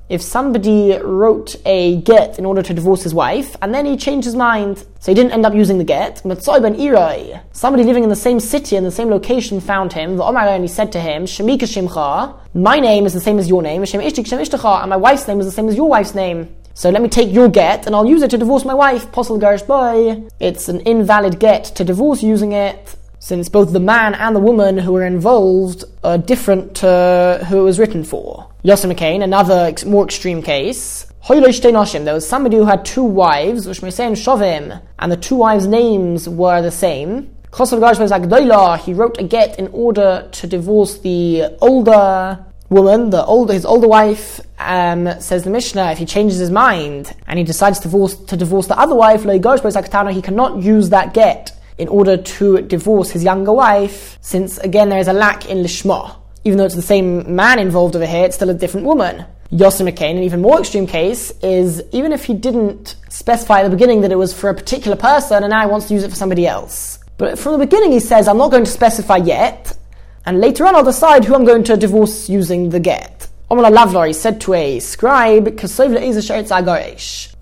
if 0.10 0.22
somebody 0.22 0.98
wrote 0.98 1.56
a 1.66 1.98
get 1.98 2.40
in 2.40 2.46
order 2.46 2.62
to 2.62 2.74
divorce 2.74 3.04
his 3.04 3.14
wife, 3.14 3.56
and 3.62 3.74
then 3.74 3.86
he 3.86 3.98
changed 3.98 4.26
his 4.26 4.36
mind, 4.36 4.86
so 5.00 5.12
he 5.12 5.16
didn't 5.16 5.32
end 5.32 5.46
up 5.46 5.54
using 5.54 5.78
the 5.78 5.84
get, 5.84 6.22
but 6.24 6.44
somebody 6.44 7.84
living 7.84 8.04
in 8.04 8.10
the 8.10 8.16
same 8.16 8.40
city 8.40 8.76
and 8.76 8.86
the 8.86 8.92
same 8.92 9.10
location 9.10 9.60
found 9.60 9.94
him, 9.94 10.18
the 10.18 10.24
Omar 10.24 10.48
and 10.48 10.64
he 10.64 10.68
said 10.68 10.92
to 10.94 11.00
him, 11.00 11.26
Shemika 11.26 11.64
Shimcha, 11.64 12.40
my 12.54 12.80
name 12.80 13.06
is 13.06 13.14
the 13.14 13.20
same 13.20 13.38
as 13.38 13.50
your 13.50 13.62
name, 13.62 13.84
and 13.84 14.90
my 14.90 14.98
wife's 14.98 15.28
name 15.28 15.40
is 15.40 15.46
the 15.46 15.52
same 15.52 15.68
as 15.68 15.76
your 15.76 15.90
wife's 15.90 16.16
name. 16.16 16.56
So 16.74 16.92
let 16.92 17.02
me 17.02 17.10
take 17.10 17.34
your 17.34 17.50
get 17.50 17.88
and 17.88 17.96
I'll 17.96 18.06
use 18.06 18.22
it 18.22 18.30
to 18.30 18.38
divorce 18.38 18.64
my 18.64 18.76
wife. 18.76 19.12
Posel 19.12 19.40
Garish 19.42 19.64
boy. 19.64 20.28
It's 20.40 20.70
an 20.70 20.82
invalid 20.82 21.40
get 21.40 21.66
to 21.78 21.84
divorce 21.84 22.22
using 22.22 22.52
it 22.52 22.96
since 23.20 23.50
both 23.50 23.74
the 23.74 23.80
man 23.80 24.14
and 24.16 24.36
the 24.36 24.40
woman 24.40 24.78
who 24.78 24.94
were 24.94 25.06
involved 25.06 25.84
are 26.04 26.18
different 26.18 26.76
to 26.78 27.46
who 27.50 27.60
it 27.60 27.64
was 27.64 27.80
written 27.80 28.04
for. 28.04 28.50
Yoser 28.64 28.92
mikein, 28.92 29.24
another 29.24 29.74
more 29.86 30.06
extreme 30.06 30.42
case. 30.42 31.06
There 31.28 31.42
was 31.42 32.28
somebody 32.28 32.58
who 32.58 32.66
had 32.66 32.86
two 32.86 33.04
wives, 33.04 33.68
which 33.68 33.82
say 33.92 34.08
in 34.08 34.14
Shovim, 34.14 34.82
and 35.00 35.12
the 35.12 35.18
two 35.18 35.36
wives' 35.36 35.68
names 35.68 36.30
were 36.30 36.62
the 36.62 36.72
same. 36.72 37.36
He 37.52 38.94
wrote 38.94 39.18
a 39.20 39.24
get 39.24 39.60
in 39.60 39.68
order 39.70 40.30
to 40.32 40.48
divorce 40.48 41.00
the 41.00 41.58
older 41.60 42.46
woman, 42.70 43.10
the 43.10 43.26
older 43.26 43.54
his 43.54 43.66
older 43.66 43.88
wife, 43.88 44.42
um, 44.60 45.20
says 45.20 45.44
the 45.44 45.50
Mishnah, 45.50 45.92
if 45.92 45.98
he 45.98 46.06
changes 46.06 46.38
his 46.38 46.52
mind 46.52 47.14
and 47.28 47.40
he 47.40 47.46
decides 47.46 47.80
to 47.80 47.88
divorce, 47.88 48.16
to 48.16 48.38
divorce 48.38 48.68
the 48.68 48.78
other 48.78 48.96
wife, 48.96 49.24
he 49.24 50.22
cannot 50.22 50.62
use 50.62 50.90
that 50.90 51.14
get 51.14 51.57
in 51.78 51.88
order 51.88 52.18
to 52.18 52.62
divorce 52.62 53.12
his 53.12 53.24
younger 53.24 53.54
wife, 53.54 54.18
since 54.22 54.58
again 54.60 54.90
there 54.90 55.00
is 55.00 55.08
a 55.08 55.14
lack 55.14 55.50
in 55.50 55.60
lishma. 55.60 56.16
Even 56.44 56.58
though 56.58 56.66
it's 56.66 56.76
the 56.76 56.82
same 56.82 57.36
man 57.36 57.60
involved 57.60 57.96
over 57.96 58.06
here, 58.06 58.26
it's 58.26 58.36
still 58.36 58.50
a 58.50 58.54
different 58.54 58.86
woman. 58.86 59.26
Yoser 59.52 59.88
mikein, 59.88 60.18
an 60.18 60.24
even 60.24 60.42
more 60.42 60.60
extreme 60.60 60.88
case, 60.88 61.32
is 61.42 61.82
even 61.92 62.12
if 62.12 62.26
he 62.26 62.34
didn't 62.34 62.96
specify 63.10 63.60
at 63.60 63.64
the 63.64 63.70
beginning 63.70 64.02
that 64.02 64.12
it 64.12 64.18
was 64.18 64.34
for 64.34 64.50
a 64.50 64.54
particular 64.54 64.98
person 64.98 65.44
and 65.44 65.52
now 65.52 65.62
he 65.62 65.72
wants 65.72 65.88
to 65.88 65.94
use 65.94 66.04
it 66.04 66.10
for 66.10 66.16
somebody 66.16 66.46
else. 66.46 67.00
But 67.18 67.40
from 67.40 67.54
the 67.54 67.66
beginning 67.66 67.92
he 67.92 68.00
says, 68.00 68.28
I'm 68.28 68.38
not 68.38 68.52
going 68.52 68.66
to 68.66 68.72
specify 68.72 69.18
yet, 69.18 69.78
and 70.26 70.40
later 70.40 70.66
on 70.66 70.76
I'll 70.76 70.84
decide 70.84 71.26
who 71.26 71.34
I'm 71.34 71.46
going 71.46 71.64
to 71.66 71.78
divorce 71.78 72.30
using 72.30 72.70
the 72.70 72.80
get. 72.80 73.28
Omar 73.50 73.72
Lavlor 73.72 74.14
said 74.14 74.42
to 74.42 74.54
a 74.54 74.80
scribe, 74.80 75.46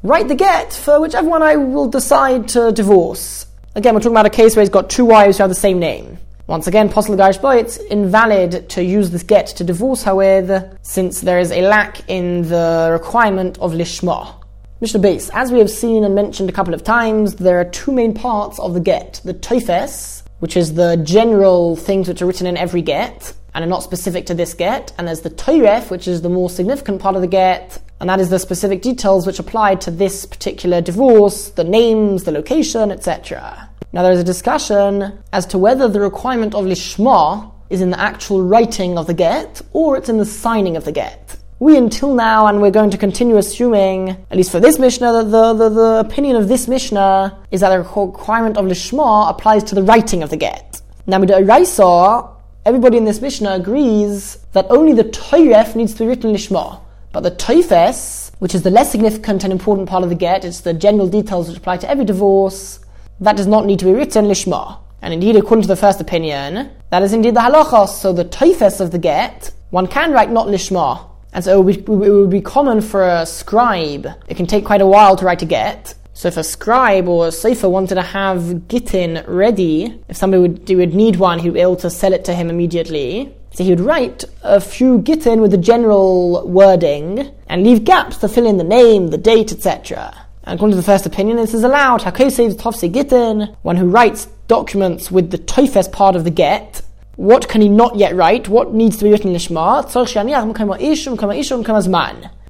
Write 0.03 0.27
the 0.27 0.35
get 0.35 0.73
for 0.73 1.01
whichever 1.01 1.27
one 1.27 1.41
I 1.41 1.55
will 1.55 1.87
decide 1.87 2.47
to 2.49 2.71
divorce. 2.71 3.44
Again, 3.77 3.93
we're 3.93 3.99
talking 3.99 4.13
about 4.13 4.25
a 4.25 4.29
case 4.29 4.55
where 4.55 4.61
he's 4.61 4.69
got 4.69 4.89
two 4.89 5.03
wives 5.03 5.35
who 5.35 5.43
have 5.43 5.49
the 5.49 5.55
same 5.55 5.79
name. 5.79 6.17
Once 6.47 6.65
again, 6.65 6.87
possible 6.87 7.17
Garish 7.17 7.39
boy, 7.39 7.57
it's 7.57 7.75
invalid 7.75 8.69
to 8.69 8.81
use 8.81 9.09
this 9.09 9.21
get 9.21 9.47
to 9.47 9.65
divorce 9.65 10.03
her 10.03 10.15
with, 10.15 10.77
since 10.81 11.19
there 11.19 11.39
is 11.39 11.51
a 11.51 11.61
lack 11.61 12.07
in 12.09 12.43
the 12.43 12.87
requirement 12.89 13.57
of 13.59 13.73
lishma. 13.73 14.33
Mishnah 14.79 15.01
Beis, 15.01 15.29
as 15.33 15.51
we 15.51 15.59
have 15.59 15.69
seen 15.69 16.05
and 16.05 16.15
mentioned 16.15 16.49
a 16.49 16.53
couple 16.53 16.73
of 16.73 16.85
times, 16.85 17.35
there 17.35 17.59
are 17.59 17.65
two 17.65 17.91
main 17.91 18.13
parts 18.13 18.59
of 18.59 18.73
the 18.73 18.79
get. 18.79 19.19
The 19.25 19.33
toifes, 19.33 20.23
which 20.39 20.55
is 20.55 20.75
the 20.75 20.95
general 21.03 21.75
things 21.75 22.07
which 22.07 22.21
are 22.21 22.25
written 22.25 22.47
in 22.47 22.55
every 22.55 22.81
get, 22.81 23.33
and 23.53 23.61
are 23.61 23.67
not 23.67 23.83
specific 23.83 24.25
to 24.27 24.33
this 24.33 24.53
get, 24.53 24.93
and 24.97 25.05
there's 25.05 25.21
the 25.21 25.29
toiref, 25.29 25.89
which 25.89 26.07
is 26.07 26.21
the 26.21 26.29
more 26.29 26.49
significant 26.49 27.01
part 27.01 27.15
of 27.15 27.21
the 27.21 27.27
get, 27.27 27.81
and 27.99 28.09
that 28.09 28.19
is 28.19 28.29
the 28.29 28.39
specific 28.39 28.81
details 28.81 29.25
which 29.25 29.39
apply 29.39 29.75
to 29.75 29.91
this 29.91 30.25
particular 30.25 30.81
divorce, 30.81 31.49
the 31.49 31.63
names, 31.63 32.25
the 32.25 32.31
location, 32.31 32.91
etc. 32.91 33.64
Now 33.95 34.03
there 34.03 34.11
is 34.11 34.19
a 34.19 34.25
discussion 34.25 35.23
as 35.31 35.45
to 35.45 35.57
whether 35.57 35.87
the 35.87 36.01
requirement 36.01 36.53
of 36.53 36.65
lishma 36.65 37.49
is 37.69 37.79
in 37.79 37.91
the 37.91 37.99
actual 37.99 38.43
writing 38.43 38.97
of 38.97 39.07
the 39.07 39.13
get 39.13 39.61
or 39.71 39.95
it's 39.95 40.09
in 40.09 40.17
the 40.17 40.25
signing 40.25 40.75
of 40.75 40.83
the 40.83 40.91
get. 40.91 41.37
We 41.59 41.77
until 41.77 42.13
now, 42.13 42.47
and 42.47 42.61
we're 42.61 42.71
going 42.71 42.89
to 42.89 42.97
continue 42.97 43.37
assuming, 43.37 44.09
at 44.09 44.35
least 44.35 44.51
for 44.51 44.59
this 44.59 44.77
Mishnah, 44.79 45.13
that 45.13 45.31
the, 45.31 45.53
the, 45.53 45.69
the 45.69 45.99
opinion 46.05 46.35
of 46.35 46.49
this 46.49 46.67
Mishnah 46.67 47.39
is 47.51 47.61
that 47.61 47.69
the 47.69 47.77
requirement 47.77 48.57
of 48.57 48.65
lishma 48.65 49.29
applies 49.29 49.63
to 49.63 49.75
the 49.75 49.83
writing 49.83 50.23
of 50.23 50.29
the 50.29 50.35
get. 50.35 50.81
Now, 51.07 51.21
with 51.21 51.29
the 51.29 52.29
everybody 52.65 52.97
in 52.97 53.05
this 53.05 53.21
Mishnah 53.21 53.53
agrees 53.53 54.39
that 54.51 54.65
only 54.69 54.91
the 54.91 55.05
Toyref 55.05 55.73
needs 55.77 55.93
to 55.93 55.99
be 55.99 56.07
written 56.07 56.33
lishma, 56.33 56.81
but 57.13 57.21
the 57.21 57.31
Toifes, 57.31 58.33
which 58.39 58.53
is 58.53 58.63
the 58.63 58.71
less 58.71 58.91
significant 58.91 59.45
and 59.45 59.53
important 59.53 59.87
part 59.87 60.03
of 60.03 60.09
the 60.09 60.15
get, 60.15 60.43
it's 60.43 60.59
the 60.59 60.73
general 60.73 61.07
details 61.07 61.47
which 61.47 61.59
apply 61.59 61.77
to 61.77 61.89
every 61.89 62.03
divorce, 62.03 62.81
that 63.19 63.37
does 63.37 63.47
not 63.47 63.65
need 63.65 63.79
to 63.79 63.85
be 63.85 63.93
written 63.93 64.25
lishma. 64.25 64.79
And 65.01 65.13
indeed, 65.13 65.35
according 65.35 65.63
to 65.63 65.67
the 65.67 65.75
first 65.75 66.01
opinion, 66.01 66.71
that 66.89 67.03
is 67.03 67.13
indeed 67.13 67.35
the 67.35 67.41
halachos. 67.41 67.89
So 67.89 68.11
the 68.11 68.25
toifes 68.25 68.79
of 68.79 68.91
the 68.91 68.97
get, 68.97 69.51
one 69.69 69.87
can 69.87 70.11
write 70.11 70.31
not 70.31 70.47
lishma. 70.47 71.07
And 71.33 71.43
so 71.43 71.59
it 71.59 71.63
would, 71.63 71.85
be, 71.85 71.91
it 72.07 72.11
would 72.11 72.29
be 72.29 72.41
common 72.41 72.81
for 72.81 73.07
a 73.07 73.25
scribe. 73.25 74.07
It 74.27 74.37
can 74.37 74.47
take 74.47 74.65
quite 74.65 74.81
a 74.81 74.87
while 74.87 75.15
to 75.17 75.25
write 75.25 75.41
a 75.41 75.45
get. 75.45 75.93
So 76.13 76.29
if 76.29 76.37
a 76.37 76.43
scribe 76.43 77.09
or 77.09 77.27
a 77.27 77.31
sefer 77.31 77.67
wanted 77.67 77.95
to 77.95 78.01
have 78.01 78.69
gittin 78.69 79.23
ready, 79.27 80.01
if 80.07 80.15
somebody 80.15 80.41
would, 80.41 80.69
would 80.69 80.95
need 80.95 81.17
one, 81.17 81.39
he 81.39 81.49
would 81.49 81.55
be 81.55 81.59
able 81.59 81.75
to 81.77 81.89
sell 81.89 82.13
it 82.13 82.23
to 82.25 82.33
him 82.33 82.49
immediately. 82.49 83.35
So 83.51 83.63
he 83.63 83.69
would 83.69 83.81
write 83.81 84.23
a 84.41 84.61
few 84.61 84.99
gittin 84.99 85.41
with 85.41 85.51
the 85.51 85.57
general 85.57 86.47
wording 86.47 87.31
and 87.47 87.63
leave 87.63 87.83
gaps 87.83 88.17
to 88.17 88.29
fill 88.29 88.47
in 88.47 88.57
the 88.57 88.63
name, 88.63 89.07
the 89.07 89.17
date, 89.17 89.51
etc. 89.51 90.24
According 90.47 90.73
to 90.73 90.77
the 90.77 90.83
first 90.83 91.07
opinion, 91.07 91.37
this 91.37 91.55
is 91.55 91.63
allowed. 91.63 92.01
Hakosev 92.01 92.53
Tofse 92.53 92.91
Gittin, 92.93 93.55
one 93.63 93.77
who 93.77 93.89
writes 93.89 94.27
documents 94.47 95.09
with 95.09 95.31
the 95.31 95.39
Tofes 95.39 95.87
part 95.87 96.15
of 96.15 96.23
the 96.23 96.29
get. 96.29 96.83
What 97.15 97.49
can 97.49 97.61
he 97.61 97.69
not 97.69 97.95
yet 97.95 98.15
write? 98.15 98.47
What 98.47 98.71
needs 98.71 98.97
to 98.97 99.05
be 99.05 99.11
written 99.11 99.31
in 99.31 99.35
Lishma? 99.35 99.83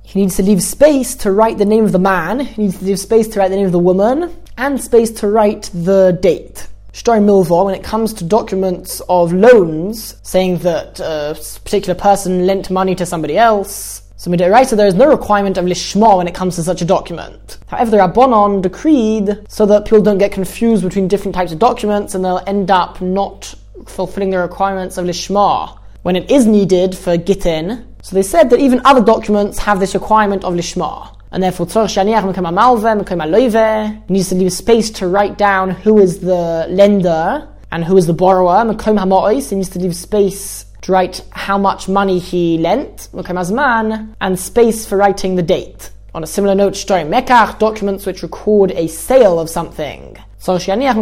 He 0.03 0.19
needs 0.19 0.35
to 0.35 0.43
leave 0.43 0.61
space 0.61 1.15
to 1.15 1.31
write 1.31 1.57
the 1.57 1.65
name 1.65 1.85
of 1.85 1.93
the 1.93 1.99
man, 1.99 2.41
he 2.41 2.63
needs 2.63 2.79
to 2.79 2.85
leave 2.85 2.99
space 2.99 3.29
to 3.29 3.39
write 3.39 3.49
the 3.49 3.55
name 3.55 3.65
of 3.65 3.71
the 3.71 3.79
woman, 3.79 4.35
and 4.57 4.81
space 4.81 5.11
to 5.11 5.27
write 5.29 5.69
the 5.73 6.17
date. 6.21 6.67
Shtar 6.91 7.19
Milva, 7.19 7.65
when 7.65 7.75
it 7.75 7.83
comes 7.83 8.13
to 8.15 8.23
documents 8.23 9.01
of 9.07 9.31
loans, 9.31 10.15
saying 10.23 10.59
that 10.59 10.99
a 10.99 11.35
particular 11.63 11.95
person 11.95 12.45
lent 12.45 12.69
money 12.69 12.95
to 12.95 13.05
somebody 13.05 13.37
else, 13.37 14.01
so 14.25 14.31
midiraisa, 14.31 14.75
there 14.75 14.87
is 14.87 14.95
no 14.95 15.07
requirement 15.07 15.55
of 15.55 15.65
lishma 15.65 16.17
when 16.17 16.27
it 16.27 16.33
comes 16.33 16.55
to 16.55 16.63
such 16.63 16.81
a 16.81 16.85
document. 16.85 17.59
However, 17.67 17.91
the 17.91 17.97
Rabbanon 17.97 18.63
decreed 18.63 19.37
so 19.47 19.67
that 19.67 19.85
people 19.85 20.01
don't 20.01 20.17
get 20.17 20.31
confused 20.31 20.83
between 20.83 21.07
different 21.07 21.35
types 21.35 21.51
of 21.51 21.59
documents 21.59 22.15
and 22.15 22.25
they'll 22.25 22.41
end 22.47 22.71
up 22.71 22.99
not 23.01 23.53
fulfilling 23.85 24.31
the 24.31 24.39
requirements 24.39 24.97
of 24.97 25.05
lishma 25.05 25.77
when 26.01 26.15
it 26.15 26.31
is 26.31 26.47
needed 26.47 26.97
for 26.97 27.17
gittin. 27.17 27.85
So 28.01 28.15
they 28.15 28.23
said 28.23 28.49
that 28.49 28.59
even 28.59 28.81
other 28.83 29.03
documents 29.03 29.59
have 29.59 29.79
this 29.79 29.93
requirement 29.93 30.43
of 30.43 30.55
lishma. 30.55 31.15
And 31.31 31.43
therefore, 31.43 31.67
he 31.67 31.73
needs 34.11 34.29
to 34.29 34.35
leave 34.35 34.53
space 34.53 34.89
to 34.89 35.07
write 35.07 35.37
down 35.37 35.69
who 35.69 35.99
is 35.99 36.17
the 36.21 36.65
lender 36.67 37.47
and 37.71 37.85
who 37.85 37.95
is 37.95 38.07
the 38.07 38.13
borrower. 38.13 38.65
He 38.65 39.55
needs 39.55 39.69
to 39.69 39.77
leave 39.77 39.95
space 39.95 40.65
to 40.85 40.91
write 40.91 41.23
how 41.31 41.57
much 41.57 41.89
money 41.89 42.19
he 42.19 42.59
lent, 42.59 43.09
and 44.21 44.39
space 44.39 44.85
for 44.85 44.97
writing 44.99 45.35
the 45.35 45.41
date. 45.41 45.89
On 46.13 46.23
a 46.23 46.27
similar 46.27 46.53
note, 46.53 46.73
shtorim 46.73 47.09
mekach, 47.09 47.57
documents 47.57 48.05
which 48.05 48.21
record 48.21 48.69
a 48.71 48.85
sale 48.85 49.39
of 49.39 49.49
something. 49.49 50.15
So 50.37 50.57
he 50.57 50.75
needs 50.75 50.95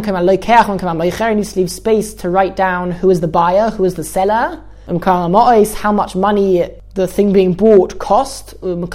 to 1.53 1.59
leave 1.59 1.69
space 1.69 2.13
to 2.13 2.29
write 2.29 2.55
down 2.55 2.91
who 2.91 3.09
is 3.09 3.19
the 3.19 3.27
buyer, 3.27 3.71
who 3.71 3.83
is 3.83 3.95
the 3.95 4.05
seller, 4.05 4.63
um, 4.87 5.01
how 5.01 5.91
much 5.91 6.15
money 6.15 6.69
the 6.93 7.05
thing 7.05 7.33
being 7.33 7.53
bought 7.53 7.99
cost, 7.99 8.53
um, 8.63 8.87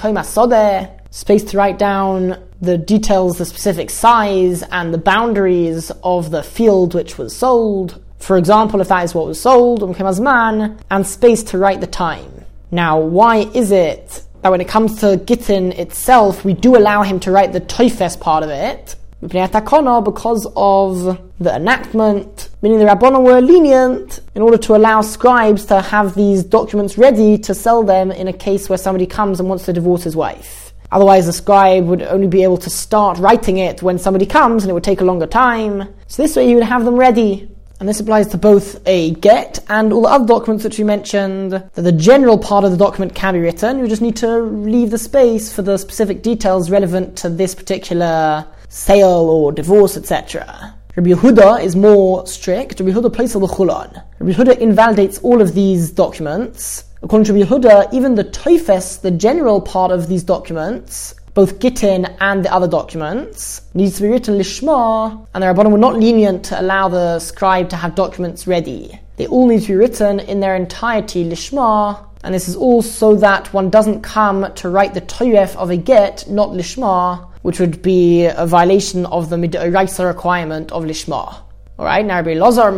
space 1.11 1.43
to 1.43 1.57
write 1.57 1.77
down 1.77 2.35
the 2.61 2.79
details, 2.79 3.37
the 3.37 3.45
specific 3.45 3.91
size, 3.91 4.63
and 4.71 4.91
the 4.91 4.97
boundaries 4.97 5.91
of 6.03 6.31
the 6.31 6.41
field 6.41 6.95
which 6.95 7.19
was 7.19 7.35
sold, 7.35 8.01
for 8.19 8.37
example, 8.37 8.81
if 8.81 8.89
that 8.89 9.03
is 9.03 9.15
what 9.15 9.25
was 9.25 9.41
sold, 9.41 9.81
and 9.81 11.07
space 11.07 11.43
to 11.43 11.57
write 11.57 11.81
the 11.81 11.87
time. 11.87 12.45
Now, 12.71 12.99
why 12.99 13.37
is 13.53 13.71
it 13.71 14.23
that 14.41 14.49
when 14.51 14.61
it 14.61 14.67
comes 14.67 14.99
to 15.01 15.17
Gittin 15.17 15.71
itself, 15.73 16.45
we 16.45 16.53
do 16.53 16.77
allow 16.77 17.03
him 17.03 17.19
to 17.21 17.31
write 17.31 17.51
the 17.53 17.61
Toifes 17.61 18.19
part 18.19 18.43
of 18.43 18.49
it? 18.49 18.95
Because 19.21 20.47
of 20.55 21.19
the 21.39 21.55
enactment, 21.55 22.49
meaning 22.61 22.79
the 22.79 22.85
Rabbanon 22.85 23.23
were 23.23 23.41
lenient 23.41 24.19
in 24.35 24.41
order 24.41 24.57
to 24.57 24.75
allow 24.75 25.01
scribes 25.01 25.65
to 25.65 25.81
have 25.81 26.15
these 26.15 26.43
documents 26.43 26.97
ready 26.97 27.37
to 27.39 27.53
sell 27.53 27.83
them 27.83 28.11
in 28.11 28.27
a 28.27 28.33
case 28.33 28.69
where 28.69 28.77
somebody 28.77 29.05
comes 29.05 29.39
and 29.39 29.49
wants 29.49 29.65
to 29.65 29.73
divorce 29.73 30.03
his 30.03 30.15
wife. 30.15 30.73
Otherwise, 30.91 31.25
the 31.25 31.33
scribe 31.33 31.85
would 31.85 32.01
only 32.01 32.27
be 32.27 32.43
able 32.43 32.57
to 32.57 32.69
start 32.69 33.17
writing 33.19 33.57
it 33.57 33.81
when 33.81 33.99
somebody 33.99 34.25
comes 34.25 34.63
and 34.63 34.71
it 34.71 34.73
would 34.73 34.83
take 34.83 35.01
a 35.01 35.03
longer 35.03 35.27
time. 35.27 35.87
So 36.07 36.23
this 36.23 36.35
way, 36.35 36.49
you 36.49 36.55
would 36.55 36.63
have 36.63 36.85
them 36.85 36.95
ready. 36.95 37.49
And 37.79 37.87
this 37.87 38.01
applies 38.01 38.27
to 38.27 38.37
both 38.37 38.85
a 38.85 39.11
get 39.11 39.59
and 39.69 39.93
all 39.93 40.01
the 40.01 40.09
other 40.09 40.25
documents 40.25 40.63
that 40.63 40.77
we 40.77 40.83
mentioned, 40.83 41.53
that 41.53 41.73
the 41.75 41.93
general 41.93 42.37
part 42.37 42.65
of 42.65 42.71
the 42.71 42.77
document 42.77 43.15
can 43.15 43.35
be 43.35 43.39
written. 43.39 43.79
You 43.79 43.87
just 43.87 44.01
need 44.01 44.17
to 44.17 44.39
leave 44.39 44.91
the 44.91 44.97
space 44.97 45.53
for 45.53 45.61
the 45.61 45.77
specific 45.77 46.21
details 46.21 46.69
relevant 46.69 47.17
to 47.19 47.29
this 47.29 47.55
particular 47.55 48.45
sale 48.67 49.29
or 49.29 49.53
divorce, 49.53 49.95
etc. 49.95 50.75
Rabbi 50.97 51.11
Yehuda 51.11 51.63
is 51.63 51.77
more 51.77 52.27
strict. 52.27 52.81
Rabbi 52.81 52.91
Yehuda 52.91 53.13
places 53.13 53.39
the 53.39 53.47
chulon. 53.47 54.03
Rabbi 54.19 54.33
Yehuda 54.33 54.57
invalidates 54.57 55.19
all 55.19 55.41
of 55.41 55.53
these 55.53 55.91
documents. 55.91 56.83
According 57.01 57.25
to 57.27 57.33
Rabbi 57.33 57.45
Yehuda, 57.45 57.93
even 57.93 58.15
the 58.15 58.25
toifes, 58.25 58.99
the 58.99 59.11
general 59.11 59.61
part 59.61 59.91
of 59.91 60.09
these 60.09 60.21
documents, 60.23 61.15
both 61.39 61.61
Gittin 61.61 62.03
and 62.19 62.43
the 62.43 62.53
other 62.53 62.67
documents, 62.67 63.61
needs 63.73 63.95
to 63.95 64.01
be 64.01 64.09
written 64.09 64.37
lishma, 64.37 65.25
and 65.33 65.41
the 65.41 65.47
Rabbanim 65.47 65.71
were 65.71 65.77
not 65.77 65.95
lenient 65.95 66.43
to 66.43 66.59
allow 66.59 66.89
the 66.89 67.17
scribe 67.19 67.69
to 67.69 67.77
have 67.77 67.95
documents 67.95 68.45
ready. 68.45 68.99
They 69.15 69.25
all 69.27 69.47
need 69.47 69.61
to 69.61 69.67
be 69.69 69.75
written 69.75 70.19
in 70.19 70.41
their 70.41 70.57
entirety 70.57 71.23
lishma, 71.23 72.05
and 72.25 72.33
this 72.35 72.49
is 72.49 72.57
all 72.57 72.81
so 72.81 73.15
that 73.15 73.53
one 73.53 73.69
doesn't 73.69 74.01
come 74.01 74.53
to 74.55 74.67
write 74.67 74.93
the 74.93 74.99
toiref 74.99 75.55
of 75.55 75.69
a 75.69 75.77
get, 75.77 76.29
not 76.29 76.49
lishma, 76.49 77.25
which 77.43 77.61
would 77.61 77.81
be 77.81 78.25
a 78.25 78.45
violation 78.45 79.05
of 79.05 79.29
the 79.29 79.37
midoraisa 79.37 80.05
requirement 80.05 80.73
of 80.73 80.83
lishma. 80.83 81.41
Alright, 81.79 82.05
now 82.05 82.17
Rabbi 82.17 82.33
Lazar 82.33 82.69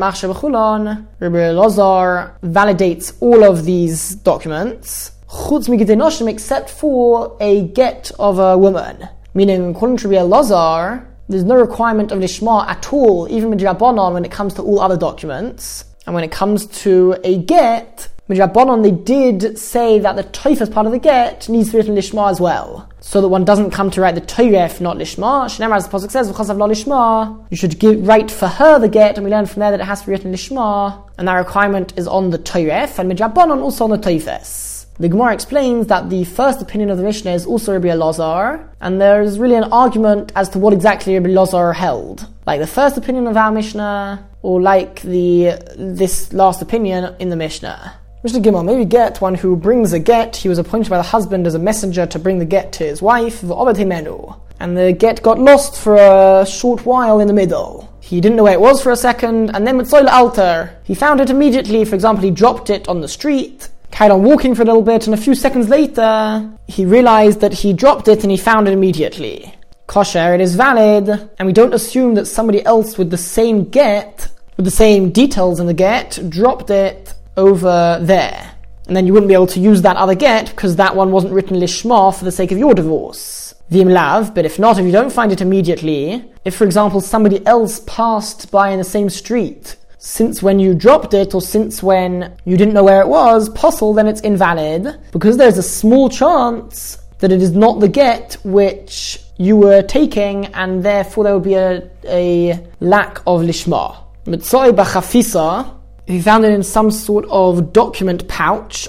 Rabbi 1.19 1.51
Lazar 1.51 2.35
validates 2.43 3.17
all 3.21 3.43
of 3.43 3.65
these 3.65 4.13
documents, 4.17 5.13
chutz 5.31 5.69
migdenoshim, 5.69 6.29
except 6.29 6.69
for 6.69 7.37
a 7.39 7.67
get 7.69 8.11
of 8.19 8.37
a 8.37 8.57
woman. 8.57 9.07
Meaning, 9.33 9.71
according 9.71 9.97
to 9.97 10.09
Rabbi 10.09 10.23
Lazar, 10.23 11.07
there's 11.29 11.45
no 11.45 11.55
requirement 11.55 12.11
of 12.11 12.19
lishma 12.19 12.67
at 12.67 12.91
all, 12.91 13.29
even 13.31 13.49
midrabanon, 13.49 14.13
when 14.13 14.25
it 14.25 14.31
comes 14.31 14.53
to 14.55 14.61
all 14.61 14.81
other 14.81 14.97
documents. 14.97 15.85
And 16.05 16.13
when 16.13 16.25
it 16.25 16.31
comes 16.31 16.65
to 16.83 17.15
a 17.23 17.37
get, 17.37 18.09
midrabanon, 18.29 18.83
they 18.83 18.91
did 18.91 19.57
say 19.57 19.99
that 19.99 20.17
the 20.17 20.25
toifas 20.25 20.69
part 20.69 20.85
of 20.85 20.91
the 20.91 20.99
get 20.99 21.47
needs 21.47 21.67
to 21.67 21.73
be 21.73 21.77
written 21.77 21.95
lishma 21.95 22.29
as 22.29 22.41
well. 22.41 22.89
So 22.99 23.21
that 23.21 23.29
one 23.29 23.45
doesn't 23.45 23.71
come 23.71 23.89
to 23.91 24.01
write 24.01 24.15
the 24.15 24.21
toiref, 24.21 24.81
not 24.81 24.97
lishma. 24.97 25.45
Shnemar, 25.45 25.77
as 25.77 25.87
the 25.87 25.97
Pasuk 25.97 26.11
says, 26.11 26.27
of 26.29 26.57
lo 26.57 26.67
lishma, 26.67 27.47
you 27.49 27.55
should 27.55 27.79
give, 27.79 28.05
write 28.05 28.29
for 28.29 28.49
her 28.49 28.79
the 28.79 28.89
get, 28.89 29.15
and 29.15 29.23
we 29.23 29.31
learn 29.31 29.45
from 29.45 29.61
there 29.61 29.71
that 29.71 29.79
it 29.79 29.85
has 29.85 30.01
to 30.01 30.07
be 30.07 30.11
written 30.11 30.33
lishma, 30.33 31.09
and 31.17 31.29
that 31.29 31.35
requirement 31.35 31.93
is 31.95 32.05
on 32.05 32.31
the 32.31 32.39
toiref, 32.39 32.99
and 32.99 33.09
midrabanon 33.09 33.61
also 33.61 33.85
on 33.85 33.91
the 33.91 33.97
toifes. 33.97 34.70
The 34.99 35.09
Gemara 35.09 35.33
explains 35.33 35.87
that 35.87 36.09
the 36.09 36.25
first 36.25 36.61
opinion 36.61 36.89
of 36.89 36.97
the 36.97 37.03
Mishnah 37.03 37.31
is 37.31 37.45
also 37.45 37.73
Rabbi 37.73 37.87
Elazar, 37.87 38.67
and 38.81 39.01
there's 39.01 39.39
really 39.39 39.55
an 39.55 39.63
argument 39.65 40.31
as 40.35 40.49
to 40.49 40.59
what 40.59 40.73
exactly 40.73 41.13
Rabbi 41.15 41.29
Elazar 41.29 41.73
held. 41.73 42.27
Like 42.45 42.59
the 42.59 42.67
first 42.67 42.97
opinion 42.97 43.25
of 43.27 43.35
our 43.37 43.51
Mishnah, 43.51 44.27
or 44.43 44.61
like 44.61 45.01
the 45.01 45.59
this 45.77 46.33
last 46.33 46.61
opinion 46.61 47.15
in 47.19 47.29
the 47.29 47.35
Mishnah. 47.35 47.95
Mishnah 48.23 48.41
Gimel, 48.41 48.63
maybe 48.63 48.85
get 48.85 49.19
one 49.19 49.33
who 49.33 49.55
brings 49.55 49.93
a 49.93 49.99
get, 49.99 50.35
he 50.35 50.47
was 50.47 50.59
appointed 50.59 50.91
by 50.91 50.97
the 50.97 51.03
husband 51.03 51.47
as 51.47 51.55
a 51.55 51.59
messenger 51.59 52.05
to 52.05 52.19
bring 52.19 52.37
the 52.37 52.45
get 52.45 52.71
to 52.73 52.83
his 52.83 53.01
wife, 53.01 53.41
and 53.41 54.77
the 54.77 54.93
get 54.93 55.23
got 55.23 55.39
lost 55.39 55.79
for 55.79 55.95
a 55.95 56.45
short 56.45 56.85
while 56.85 57.19
in 57.19 57.27
the 57.27 57.33
middle. 57.33 57.91
He 57.99 58.21
didn't 58.21 58.35
know 58.35 58.43
where 58.43 58.53
it 58.53 58.61
was 58.61 58.83
for 58.83 58.91
a 58.91 58.95
second, 58.95 59.49
and 59.55 59.65
then 59.65 59.77
with 59.77 59.89
Soil 59.89 60.07
Alter, 60.07 60.77
he 60.83 60.93
found 60.93 61.19
it 61.19 61.31
immediately. 61.31 61.83
For 61.83 61.95
example, 61.95 62.23
he 62.23 62.29
dropped 62.29 62.69
it 62.69 62.87
on 62.87 63.01
the 63.01 63.07
street, 63.07 63.69
carried 64.01 64.13
on 64.13 64.23
walking 64.23 64.55
for 64.55 64.63
a 64.63 64.65
little 64.65 64.81
bit, 64.81 65.05
and 65.05 65.13
a 65.13 65.17
few 65.17 65.35
seconds 65.35 65.69
later, 65.69 66.49
he 66.67 66.85
realized 66.85 67.39
that 67.41 67.53
he 67.53 67.71
dropped 67.71 68.07
it 68.07 68.23
and 68.23 68.31
he 68.31 68.37
found 68.37 68.67
it 68.67 68.73
immediately. 68.73 69.53
Kosher, 69.85 70.33
it 70.33 70.41
is 70.41 70.55
valid, 70.55 71.07
and 71.37 71.45
we 71.45 71.53
don't 71.53 71.75
assume 71.75 72.15
that 72.15 72.25
somebody 72.25 72.65
else 72.65 72.97
with 72.97 73.11
the 73.11 73.17
same 73.17 73.69
get, 73.69 74.27
with 74.57 74.65
the 74.65 74.71
same 74.71 75.11
details 75.11 75.59
in 75.59 75.67
the 75.67 75.73
get, 75.75 76.19
dropped 76.29 76.71
it 76.71 77.13
over 77.37 77.99
there. 78.01 78.55
And 78.87 78.95
then 78.95 79.05
you 79.05 79.13
wouldn't 79.13 79.29
be 79.29 79.35
able 79.35 79.53
to 79.55 79.59
use 79.59 79.83
that 79.83 79.97
other 79.97 80.15
get 80.15 80.49
because 80.49 80.77
that 80.77 80.95
one 80.95 81.11
wasn't 81.11 81.33
written 81.33 81.57
lishma 81.57 82.17
for 82.17 82.25
the 82.25 82.31
sake 82.31 82.51
of 82.51 82.57
your 82.57 82.73
divorce. 82.73 83.53
Vim 83.69 83.89
lav, 83.89 84.33
but 84.33 84.45
if 84.45 84.57
not, 84.57 84.79
if 84.79 84.85
you 84.85 84.91
don't 84.91 85.13
find 85.13 85.31
it 85.31 85.41
immediately, 85.41 86.31
If, 86.43 86.55
for 86.55 86.63
example, 86.63 87.01
somebody 87.01 87.45
else 87.45 87.81
passed 87.85 88.49
by 88.49 88.71
in 88.71 88.79
the 88.79 88.83
same 88.83 89.09
street, 89.11 89.75
since 90.03 90.41
when 90.41 90.57
you 90.57 90.73
dropped 90.73 91.13
it 91.13 91.35
or 91.35 91.41
since 91.43 91.83
when 91.83 92.35
you 92.43 92.57
didn't 92.57 92.73
know 92.73 92.83
where 92.83 93.01
it 93.01 93.07
was, 93.07 93.49
possible, 93.49 93.93
then 93.93 94.07
it's 94.07 94.19
invalid 94.21 94.99
because 95.11 95.37
there's 95.37 95.59
a 95.59 95.63
small 95.63 96.09
chance 96.09 96.97
that 97.19 97.31
it 97.31 97.39
is 97.39 97.51
not 97.51 97.79
the 97.79 97.87
get 97.87 98.33
which 98.43 99.23
you 99.37 99.55
were 99.55 99.83
taking, 99.83 100.47
and 100.55 100.81
therefore 100.83 101.23
there 101.23 101.33
would 101.35 101.43
be 101.43 101.53
a, 101.53 101.87
a 102.05 102.67
lack 102.79 103.19
of 103.27 103.41
lishma. 103.41 103.95
Mitzoi 104.25 104.71
b'chafisa, 104.71 105.71
if 106.11 106.17
he 106.17 106.21
found 106.21 106.43
it 106.43 106.51
in 106.51 106.61
some 106.61 106.91
sort 106.91 107.23
of 107.29 107.71
document 107.71 108.27
pouch, 108.27 108.85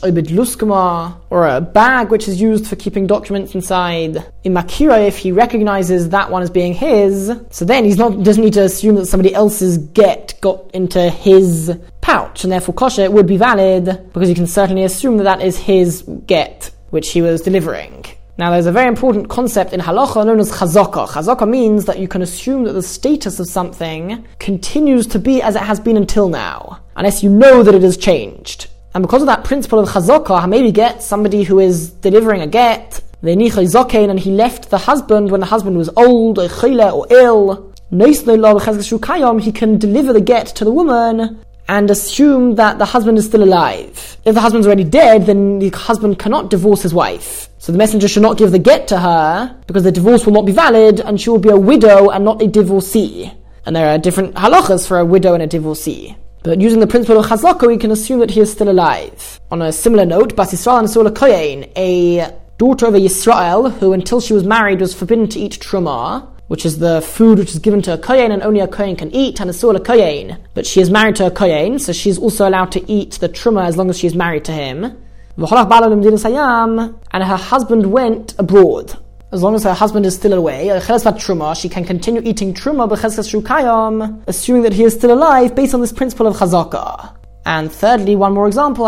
or 1.31 1.47
a 1.47 1.61
bag 1.61 2.11
which 2.11 2.27
is 2.27 2.41
used 2.41 2.67
for 2.67 2.75
keeping 2.75 3.07
documents 3.07 3.55
inside, 3.55 4.27
imakira, 4.45 5.07
if 5.07 5.19
he 5.19 5.31
recognizes 5.31 6.09
that 6.09 6.33
one 6.33 6.43
as 6.43 6.51
being 6.51 6.75
his, 6.75 7.31
so 7.51 7.65
then 7.65 7.89
not 7.97 8.25
doesn't 8.25 8.43
need 8.43 8.55
to 8.55 8.65
assume 8.65 8.97
that 8.97 9.07
somebody 9.07 9.33
else's 9.33 9.79
get 9.79 10.35
got 10.41 10.69
into 10.75 11.11
his 11.11 11.73
pouch, 12.01 12.43
and 12.43 12.53
therefore 12.53 12.75
kosher 12.75 13.09
would 13.09 13.29
be 13.29 13.37
valid 13.37 13.85
because 14.13 14.29
you 14.29 14.35
can 14.35 14.49
certainly 14.49 14.83
assume 14.83 15.17
that 15.19 15.25
that 15.25 15.41
is 15.41 15.57
his 15.57 16.03
get 16.27 16.73
which 16.91 17.13
he 17.13 17.23
was 17.23 17.41
delivering. 17.41 18.05
Now, 18.39 18.51
there's 18.51 18.65
a 18.65 18.73
very 18.73 18.89
important 18.89 19.29
concept 19.29 19.75
in 19.75 19.81
halacha 19.81 20.25
known 20.25 20.41
as 20.41 20.51
chazaka. 20.51 21.07
Chazaka 21.07 21.47
means 21.47 21.85
that 21.85 21.99
you 21.99 22.09
can 22.09 22.23
assume 22.23 22.65
that 22.65 22.73
the 22.73 22.83
status 22.83 23.39
of 23.39 23.47
something 23.47 24.27
continues 24.39 25.07
to 25.09 25.19
be 25.19 25.43
as 25.43 25.55
it 25.55 25.61
has 25.63 25.79
been 25.79 25.99
until 25.99 26.31
now, 26.31 26.81
unless 26.97 27.23
you 27.23 27.29
know 27.29 27.63
that 27.63 27.75
it 27.75 27.83
has 27.83 27.99
changed. 27.99 28.69
And 28.95 29.03
because 29.03 29.21
of 29.21 29.27
that 29.27 29.45
principle 29.45 29.79
of 29.79 29.91
chazaka, 29.91 30.49
maybe 30.49 30.73
get 30.73 31.03
somebody 31.03 31.43
who 31.43 31.59
is 31.59 31.91
delivering 31.91 32.41
a 32.41 32.47
get, 32.47 33.03
and 33.23 34.19
he 34.19 34.31
left 34.31 34.71
the 34.71 34.79
husband 34.79 35.31
when 35.31 35.41
the 35.41 35.47
husband 35.47 35.77
was 35.77 35.91
old, 35.97 36.39
or 36.39 37.07
ill. 37.11 37.73
He 37.91 39.53
can 39.53 39.79
deliver 39.79 40.13
the 40.15 40.23
get 40.25 40.47
to 40.47 40.65
the 40.65 40.73
woman 40.73 41.39
and 41.73 41.91
assume 41.91 42.57
that 42.57 42.79
the 42.79 42.85
husband 42.85 43.17
is 43.17 43.25
still 43.25 43.43
alive. 43.43 44.19
If 44.27 44.35
the 44.35 44.43
husband's 44.43 44.67
already 44.67 44.85
dead, 44.85 45.25
then 45.25 45.59
the 45.59 45.71
husband 45.71 46.19
cannot 46.19 46.51
divorce 46.51 46.83
his 46.83 46.93
wife. 46.93 47.49
So 47.57 47.73
the 47.73 47.79
messenger 47.79 48.09
should 48.09 48.23
not 48.23 48.37
give 48.37 48.51
the 48.51 48.59
get 48.59 48.89
to 48.89 48.99
her 48.99 49.57
because 49.67 49.83
the 49.83 49.91
divorce 49.91 50.27
will 50.27 50.35
not 50.35 50.45
be 50.45 50.53
valid 50.53 51.01
and 51.01 51.19
she 51.19 51.31
will 51.31 51.39
be 51.39 51.49
a 51.49 51.57
widow 51.57 52.11
and 52.11 52.27
not 52.27 52.43
a 52.43 52.47
divorcee. 52.47 53.33
And 53.65 53.75
there 53.75 53.89
are 53.89 53.97
different 53.97 54.35
halachas 54.35 54.87
for 54.87 54.99
a 54.99 55.05
widow 55.07 55.33
and 55.33 55.43
a 55.43 55.47
divorcee. 55.47 56.15
But 56.43 56.61
using 56.61 56.81
the 56.81 56.87
principle 56.87 57.19
of 57.19 57.27
chazaka, 57.27 57.67
we 57.67 57.79
can 57.79 57.91
assume 57.91 58.19
that 58.19 58.33
he 58.33 58.41
is 58.41 58.53
still 58.53 58.69
alive. 58.69 59.41
On 59.51 59.63
a 59.63 59.73
similar 59.73 60.05
note, 60.05 60.37
Bas 60.37 60.53
Yisrael 60.53 60.81
and 60.81 60.91
Sula 60.91 61.11
Koyen, 61.11 61.73
a 61.75 62.37
daughter 62.59 62.85
of 62.85 62.95
a 62.95 62.99
Yisrael 62.99 63.73
who 63.79 63.95
until 63.95 64.21
she 64.21 64.35
was 64.35 64.45
married 64.45 64.81
was 64.81 64.93
forbidden 64.93 65.27
to 65.29 65.41
eat 65.41 65.53
truma, 65.53 66.29
which 66.53 66.67
is 66.67 66.79
the 66.79 67.01
food 67.01 67.39
which 67.39 67.53
is 67.55 67.59
given 67.59 67.81
to 67.81 67.95
a 67.95 67.97
kohen 67.97 68.31
and 68.31 68.43
only 68.43 68.61
a 68.61 68.69
kohen 68.69 68.95
can 68.95 69.11
eat, 69.15 69.41
and 69.41 69.49
a 69.49 69.55
sula 69.55 69.81
kohen. 69.81 70.37
But 70.53 70.67
she 70.67 70.83
is 70.83 70.91
married 70.91 71.17
to 71.17 71.27
a 71.27 71.31
kohen, 71.31 71.79
so 71.79 71.95
she 71.95 72.11
is 72.11 72.19
also 72.19 72.47
allowed 72.47 72.71
to 72.73 72.93
eat 72.93 73.13
the 73.13 73.29
truma 73.31 73.65
as 73.65 73.79
long 73.79 73.89
as 73.89 73.99
she 73.99 74.07
is 74.07 74.15
married 74.15 74.45
to 74.45 74.53
him 74.53 75.03
and 75.39 77.25
her 77.25 77.37
husband 77.37 77.91
went 77.91 78.35
abroad. 78.39 78.99
As 79.33 79.43
long 79.43 79.55
as 79.55 79.65
her 79.65 79.73
husband 79.73 80.05
is 80.05 80.15
still 80.15 80.35
away, 80.35 80.69
uh, 80.69 81.55
she 81.55 81.69
can 81.71 81.85
continue 81.85 82.21
eating 82.23 82.53
truma 82.53 84.23
assuming 84.27 84.63
that 84.63 84.75
he 84.75 84.85
is 84.85 84.93
still 84.93 85.15
alive 85.15 85.55
based 85.55 85.73
on 85.73 85.81
this 85.81 85.93
principle 85.93 86.27
of 86.27 86.37
chazaka. 86.37 87.17
And 87.47 87.73
thirdly, 87.73 88.15
one 88.15 88.35
more 88.35 88.47
example, 88.47 88.85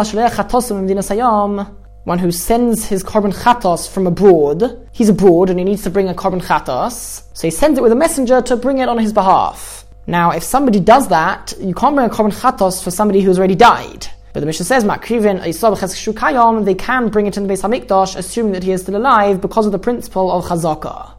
one 2.04 2.18
who 2.18 2.30
sends 2.30 2.87
his 2.87 3.02
korban 3.02 3.34
chatos 3.34 3.88
from 3.88 4.06
abroad. 4.06 4.88
He's 4.92 5.08
abroad 5.08 5.50
and 5.50 5.58
he 5.58 5.64
needs 5.64 5.82
to 5.84 5.90
bring 5.90 6.08
a 6.08 6.14
korban 6.14 6.42
chatos, 6.42 7.25
so 7.32 7.46
he 7.46 7.50
sends 7.50 7.78
it 7.78 7.82
with 7.82 7.92
a 7.92 7.96
messenger 7.96 8.40
to 8.42 8.56
bring 8.56 8.78
it 8.78 8.88
on 8.88 8.99
his 8.99 9.12
behalf. 9.12 9.87
Now, 10.06 10.30
if 10.30 10.42
somebody 10.42 10.80
does 10.80 11.08
that, 11.08 11.54
you 11.58 11.75
can't 11.75 11.96
bring 11.96 12.06
a 12.06 12.12
korban 12.12 12.32
chatos 12.32 12.84
for 12.84 12.90
somebody 12.90 13.23
who's 13.23 13.38
already 13.38 13.54
died. 13.54 14.06
But 14.34 14.40
the 14.40 14.46
Mishnah 14.46 14.66
says, 14.66 14.84
Makrivin 14.84 15.40
Shukayom, 15.40 16.64
they 16.64 16.75
can 16.75 17.08
bring 17.08 17.26
it 17.26 17.37
in 17.37 17.46
the 17.46 17.52
Beis 17.55 17.62
Hamikdash, 17.62 18.16
assuming 18.16 18.52
that 18.52 18.64
he 18.64 18.72
is 18.72 18.83
still 18.83 18.96
alive 18.96 19.40
because 19.40 19.64
of 19.64 19.72
the 19.72 19.78
principle 19.78 20.31
of 20.31 20.44
Chazakah. 20.44 21.13